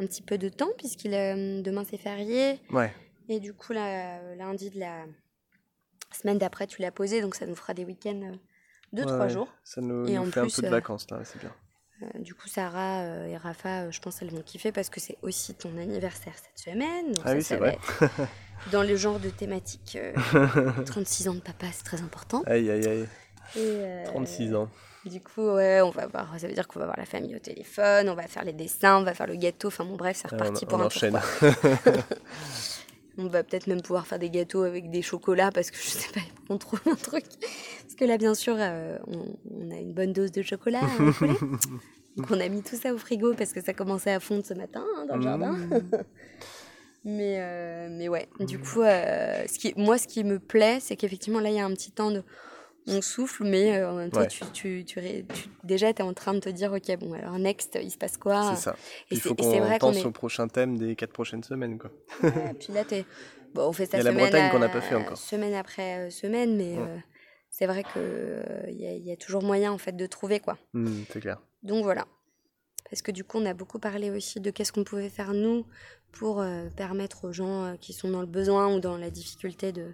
un 0.00 0.06
petit 0.06 0.22
peu 0.22 0.36
de 0.38 0.48
temps 0.48 0.70
puisqu'il 0.76 1.14
euh, 1.14 1.62
demain 1.62 1.84
c'est 1.88 1.98
férié 1.98 2.58
Ouais. 2.72 2.92
et 3.28 3.38
du 3.38 3.52
coup 3.54 3.72
là, 3.72 4.18
euh, 4.20 4.34
lundi 4.34 4.70
de 4.70 4.80
la 4.80 5.04
semaine 6.12 6.38
d'après, 6.38 6.66
tu 6.66 6.82
l'as 6.82 6.90
posé, 6.90 7.20
donc 7.22 7.34
ça 7.36 7.46
nous 7.46 7.54
fera 7.54 7.74
des 7.74 7.84
week-ends 7.84 8.20
euh, 8.24 8.36
de 8.92 9.00
Ouais, 9.02 9.06
trois 9.06 9.28
jours. 9.28 9.48
Ça 9.64 9.80
nous, 9.80 10.06
Et 10.08 10.14
nous 10.14 10.22
en 10.22 10.24
fait 10.24 10.40
plus, 10.40 10.52
un 10.52 10.56
peu 10.56 10.62
de 10.62 10.66
euh, 10.66 10.70
vacances, 10.70 11.06
là, 11.10 11.20
c'est 11.24 11.38
bien. 11.38 11.54
Euh, 12.02 12.18
du 12.18 12.34
coup, 12.34 12.48
Sarah 12.48 13.00
euh, 13.02 13.26
et 13.26 13.36
Rafa, 13.36 13.82
euh, 13.82 13.90
je 13.92 14.00
pense 14.00 14.18
qu'elles 14.18 14.30
vont 14.30 14.42
kiffer 14.42 14.72
parce 14.72 14.88
que 14.90 14.98
c'est 15.00 15.16
aussi 15.22 15.54
ton 15.54 15.76
anniversaire 15.78 16.32
cette 16.34 16.72
semaine. 16.74 17.12
Donc 17.12 17.22
Ah 17.24 17.28
ça, 17.30 17.34
oui, 17.36 17.42
c'est 17.42 17.56
vrai. 17.56 17.78
Dans 18.72 18.82
le 18.82 18.96
genre 18.96 19.18
de 19.20 19.28
thématique, 19.30 19.96
euh, 20.00 20.12
36 20.86 21.28
ans 21.28 21.34
de 21.34 21.40
papa, 21.40 21.66
c'est 21.72 21.84
très 21.84 22.00
important. 22.00 22.42
Aïe, 22.46 22.70
aïe, 22.70 22.86
aïe. 22.86 23.08
Et, 23.56 23.58
euh, 23.60 24.04
36 24.06 24.54
ans. 24.54 24.68
Du 25.04 25.20
coup, 25.20 25.42
ouais, 25.54 25.80
on 25.80 25.90
va 25.90 26.06
voir. 26.06 26.32
Ça 26.38 26.46
veut 26.46 26.54
dire 26.54 26.68
qu'on 26.68 26.78
va 26.78 26.84
voir 26.84 26.96
la 26.96 27.06
famille 27.06 27.34
au 27.34 27.40
téléphone, 27.40 28.08
on 28.08 28.14
va 28.14 28.28
faire 28.28 28.44
les 28.44 28.52
dessins, 28.52 28.98
on 28.98 29.02
va 29.02 29.14
faire 29.14 29.26
le 29.26 29.34
gâteau. 29.34 29.66
Enfin 29.68 29.84
bon, 29.84 29.96
bref, 29.96 30.18
c'est 30.22 30.30
reparti 30.30 30.64
on- 30.64 30.68
pour 30.68 30.78
on 30.78 30.82
un 30.82 30.86
enchaîne. 30.86 31.18
on 33.18 33.26
va 33.26 33.42
peut-être 33.42 33.66
même 33.66 33.82
pouvoir 33.82 34.06
faire 34.06 34.18
des 34.18 34.30
gâteaux 34.30 34.62
avec 34.62 34.90
des 34.90 35.02
chocolats 35.02 35.50
parce 35.50 35.70
que 35.70 35.76
je 35.76 35.88
sais 35.88 36.12
pas, 36.12 36.20
on 36.48 36.58
trouve 36.58 36.80
un 36.86 36.94
truc. 36.94 37.24
Parce 37.82 37.94
que 37.96 38.04
là, 38.04 38.18
bien 38.18 38.34
sûr, 38.34 38.56
euh, 38.58 38.98
on, 39.06 39.36
on 39.50 39.70
a 39.70 39.76
une 39.76 39.92
bonne 39.92 40.12
dose 40.12 40.32
de 40.32 40.42
chocolat. 40.42 40.80
à 40.80 41.08
écouler. 41.08 41.34
Donc 42.16 42.30
on 42.30 42.40
a 42.40 42.48
mis 42.48 42.62
tout 42.62 42.76
ça 42.76 42.92
au 42.92 42.98
frigo 42.98 43.32
parce 43.34 43.52
que 43.52 43.62
ça 43.62 43.72
commençait 43.72 44.12
à 44.12 44.20
fondre 44.20 44.44
ce 44.44 44.52
matin 44.52 44.84
hein, 44.96 45.06
dans 45.06 45.16
le 45.16 45.22
jardin. 45.22 45.52
Mmh. 45.52 45.80
Mais, 47.04 47.38
euh, 47.40 47.88
mais 47.90 48.08
ouais, 48.08 48.28
du 48.38 48.60
coup, 48.60 48.82
euh, 48.82 49.44
ce 49.48 49.58
qui, 49.58 49.74
moi, 49.76 49.98
ce 49.98 50.06
qui 50.06 50.22
me 50.22 50.38
plaît, 50.38 50.78
c'est 50.80 50.94
qu'effectivement, 50.94 51.40
là, 51.40 51.50
il 51.50 51.56
y 51.56 51.58
a 51.58 51.64
un 51.64 51.72
petit 51.72 51.90
temps 51.90 52.12
de, 52.12 52.22
on 52.86 53.00
souffle, 53.00 53.44
mais 53.44 53.78
euh, 53.78 53.90
en 53.90 53.94
même 53.96 54.10
temps, 54.10 54.20
Ouais. 54.20 54.26
tu, 54.28 54.44
tu, 54.52 54.84
tu, 54.84 54.98
ré- 54.98 55.24
tu- 55.32 55.48
déjà, 55.64 55.92
tu 55.92 56.00
es 56.02 56.04
en 56.04 56.14
train 56.14 56.34
de 56.34 56.40
te 56.40 56.48
dire, 56.48 56.72
ok, 56.72 56.96
bon, 56.98 57.12
alors 57.14 57.38
next, 57.38 57.78
il 57.80 57.90
se 57.90 57.98
passe 57.98 58.16
quoi? 58.16 58.54
C'est 58.54 58.62
ça. 58.62 58.76
Et 59.10 59.14
Il 59.14 59.20
faut 59.20 59.30
et 59.30 59.36
qu'on 59.36 59.78
pense 59.78 59.96
est. 59.98 60.04
au 60.04 60.10
prochain 60.10 60.48
thème 60.48 60.76
des 60.78 60.96
quatre 60.96 61.12
prochaines 61.12 61.42
semaines. 61.44 61.78
Quoi. 61.78 61.90
Ouais, 62.22 62.54
puis 62.58 62.72
là, 62.72 62.84
t'es... 62.84 63.04
Bon, 63.54 63.68
on 63.68 63.72
fait 63.72 63.84
ça 63.86 63.98
Il 63.98 64.00
a 64.00 64.04
la 64.04 64.10
semaine, 64.10 64.24
Bretagne 64.30 64.50
qu'on 64.50 64.58
n'a 64.60 64.68
pas 64.70 64.80
fait 64.80 64.94
encore. 64.94 65.18
semaine 65.18 65.52
après 65.54 66.06
euh, 66.06 66.10
semaine, 66.10 66.56
mais 66.56 66.72
Ouais. 66.78 66.86
euh, 66.88 66.96
c'est 67.50 67.66
vrai 67.66 67.84
qu'il 67.84 68.74
y, 68.80 68.86
a- 68.86 68.94
y 68.96 69.12
a 69.12 69.16
toujours 69.16 69.42
moyen 69.42 69.70
en 69.72 69.76
fait 69.78 69.92
de 69.94 70.06
trouver 70.06 70.40
quoi. 70.40 70.56
Hmm, 70.72 71.02
c'est 71.12 71.20
clair. 71.20 71.38
Donc 71.62 71.84
voilà. 71.84 72.06
Parce 72.90 73.02
que 73.02 73.10
du 73.12 73.24
coup, 73.24 73.38
on 73.38 73.44
a 73.46 73.52
beaucoup 73.54 73.78
parlé 73.78 74.10
aussi 74.10 74.40
de 74.40 74.50
qu'est-ce 74.50 74.72
qu'on 74.72 74.84
pouvait 74.84 75.08
faire 75.10 75.34
nous 75.34 75.66
pour 76.12 76.40
euh, 76.40 76.68
permettre 76.76 77.26
aux 77.28 77.32
gens 77.32 77.76
qui 77.80 77.92
sont 77.92 78.10
dans 78.10 78.20
le 78.22 78.26
besoin 78.26 78.74
ou 78.74 78.80
dans 78.80 78.96
la 78.96 79.10
difficulté 79.10 79.70
de 79.72 79.92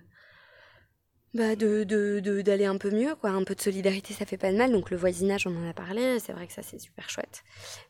bah 1.35 1.57
de, 1.57 1.85
de, 1.85 2.21
de- 2.21 2.41
d'aller 2.43 2.64
un 2.64 2.79
peu 2.79 2.91
mieux 2.91 3.14
quoi. 3.14 3.31
Un 3.31 3.45
peu 3.45 3.55
de 3.55 3.61
solidarité 3.61 4.14
ça 4.14 4.25
fait 4.27 4.38
pas 4.38 4.51
de 4.53 4.57
mal. 4.57 4.73
Donc 4.73 4.91
le 4.91 4.97
voisinage 4.97 5.47
on 5.47 5.55
en 5.57 5.69
a 5.69 5.73
parlé. 5.75 6.19
C'est 6.21 6.33
vrai 6.33 6.47
que 6.47 6.53
ça 6.53 6.62
c'est 6.62 6.79
super 6.79 7.09
chouette. 7.11 7.43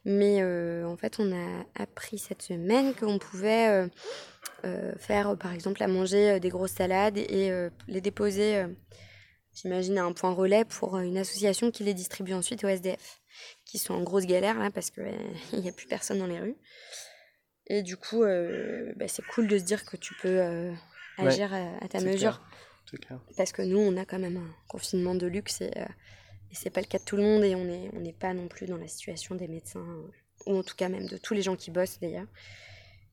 Mais 0.05 0.42
euh, 0.42 0.85
en 0.87 0.96
fait 0.96 1.16
on 1.18 1.33
a 1.33 1.64
appris 1.77 2.18
cette 2.18 2.42
semaine 2.42 2.94
qu'on 2.94 3.18
pouvait 3.18 3.68
euh, 3.68 3.88
euh, 4.64 4.92
faire 4.98 5.37
par 5.38 5.53
exemple 5.53 5.83
à 5.83 5.87
manger 5.88 6.40
des 6.40 6.48
grosses 6.48 6.72
salades 6.72 7.16
et 7.18 7.51
les 7.87 8.01
déposer 8.01 8.64
j'imagine 9.55 9.98
à 9.98 10.05
un 10.05 10.12
point 10.12 10.33
relais 10.33 10.64
pour 10.64 10.98
une 10.98 11.16
association 11.18 11.70
qui 11.70 11.85
les 11.85 11.94
distribue 11.94 12.33
ensuite 12.35 12.64
aux 12.64 12.68
SDF 12.68 13.20
qui 13.64 13.79
sont 13.79 13.94
en 13.94 14.03
grosse 14.03 14.27
galère 14.27 14.59
là 14.59 14.70
parce 14.70 14.90
que 14.90 15.01
il 15.53 15.61
n'y 15.61 15.68
a 15.68 15.72
plus 15.72 15.87
personne 15.87 16.18
dans 16.18 16.27
les 16.27 16.40
rues. 16.40 16.57
Et 17.68 17.83
du 17.83 17.96
coup 17.96 18.24
bah, 18.96 19.07
c'est 19.09 19.24
cool 19.27 19.46
de 19.46 19.59
se 19.59 19.64
dire 19.64 19.85
que 19.85 19.96
tu 19.96 20.14
peux 20.14 20.38
Ouais, 21.18 21.27
agir 21.27 21.53
à, 21.53 21.85
à 21.85 21.88
ta 21.88 22.01
mesure. 22.01 22.40
clair. 22.40 22.42
C'est 22.90 22.98
clair. 22.98 23.20
parce 23.37 23.53
que 23.53 23.62
nous, 23.62 23.79
on 23.79 23.96
a 23.96 24.05
quand 24.05 24.18
même 24.18 24.37
un 24.37 24.55
confinement 24.68 25.14
de 25.14 25.27
luxe 25.27 25.61
et, 25.61 25.70
euh, 25.77 25.85
et 26.51 26.55
c'est 26.55 26.70
pas 26.70 26.81
le 26.81 26.87
cas 26.87 26.98
de 26.98 27.05
tout 27.05 27.16
le 27.16 27.22
monde 27.22 27.44
et 27.44 27.55
on 27.55 27.64
n'est 27.64 27.90
on 27.92 28.12
pas 28.18 28.33
non 28.33 28.48
plus 28.48 28.66
dans 28.66 28.79
la 28.79 28.88
situation 28.88 29.35
des 29.35 29.48
médecins 29.48 29.85
ou 30.46 30.57
en 30.57 30.62
tout 30.62 30.77
cas 30.77 30.88
même 30.88 31.07
de 31.07 31.16
tous 31.16 31.35
les 31.35 31.42
gens 31.42 31.57
qui 31.57 31.70
bossent 31.70 31.98
d'ailleurs. 32.01 32.27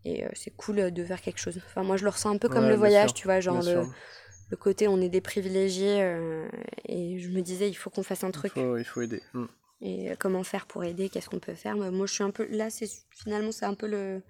Et 0.05 0.23
euh, 0.23 0.29
c'est 0.33 0.55
cool 0.55 0.79
euh, 0.79 0.91
de 0.91 1.03
faire 1.03 1.21
quelque 1.21 1.39
chose. 1.39 1.59
Enfin, 1.65 1.83
moi, 1.83 1.97
je 1.97 2.03
le 2.03 2.09
ressens 2.09 2.29
un 2.29 2.37
peu 2.37 2.47
comme 2.47 2.65
Ouais, 2.65 2.69
le 2.69 2.75
voyage, 2.75 3.09
sûr, 3.09 3.15
tu 3.15 3.27
vois, 3.27 3.39
genre 3.39 3.61
le, 3.61 4.57
côté 4.57 4.87
on 4.87 5.01
est 5.01 5.09
des 5.09 5.21
privilégiés 5.21 6.01
euh, 6.01 6.47
et 6.87 7.19
je 7.19 7.29
me 7.29 7.41
disais, 7.41 7.67
il 7.67 7.73
faut 7.73 7.89
qu'on 7.89 8.03
fasse 8.03 8.23
un 8.23 8.29
Il 8.29 8.33
truc. 8.33 8.53
faut, 8.53 8.77
il 8.77 8.85
faut 8.85 9.01
aider. 9.01 9.21
Hmm. 9.33 9.45
Et 9.81 10.11
comment 10.19 10.43
faire 10.43 10.67
pour 10.67 10.83
aider? 10.83 11.09
Qu'est-ce 11.09 11.29
qu'on 11.29 11.39
peut 11.39 11.55
faire? 11.55 11.75
Moi, 11.75 12.05
je 12.05 12.13
suis 12.13 12.23
un 12.23 12.31
peu 12.31 12.47
là. 12.49 12.69
Finalement, 13.09 13.51
c'est 13.51 13.65
un 13.65 13.73
peu 13.73 13.87
le, 13.87 14.21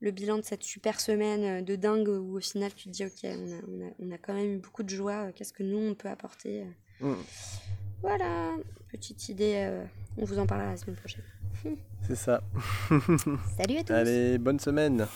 le 0.00 0.10
bilan 0.10 0.36
de 0.38 0.42
cette 0.42 0.62
super 0.62 1.00
semaine 1.00 1.60
euh, 1.60 1.62
de 1.62 1.74
dingue 1.76 2.08
où 2.08 2.36
au 2.36 2.40
final, 2.40 2.72
tu 2.74 2.84
te 2.84 2.90
dis, 2.90 3.04
ok, 3.04 3.12
on 3.24 3.28
a, 3.28 3.60
on 3.68 3.86
a, 3.86 3.90
on 4.00 4.10
a 4.12 4.18
quand 4.18 4.34
même 4.34 4.54
eu 4.54 4.58
beaucoup 4.58 4.82
de 4.82 4.90
joie. 4.90 5.26
euh, 5.28 5.32
Qu'est-ce 5.34 5.52
que 5.52 5.62
nous 5.62 5.78
on 5.78 5.94
peut 5.94 6.08
apporter 6.08 6.62
euh. 7.02 7.06
Hmm. 7.12 7.22
Voilà, 8.02 8.52
petite 8.90 9.28
idée. 9.30 9.54
euh, 9.56 9.84
on 10.18 10.24
vous 10.24 10.38
en 10.38 10.46
parlera 10.46 10.70
la 10.70 10.76
semaine 10.76 10.96
prochaine. 10.96 11.24
C'est 12.06 12.14
ça. 12.16 12.42
Salut 13.56 13.78
à 13.78 13.84
tous. 13.84 13.92
Allez, 13.92 14.38
bonne 14.38 14.60
semaine. 14.60 15.06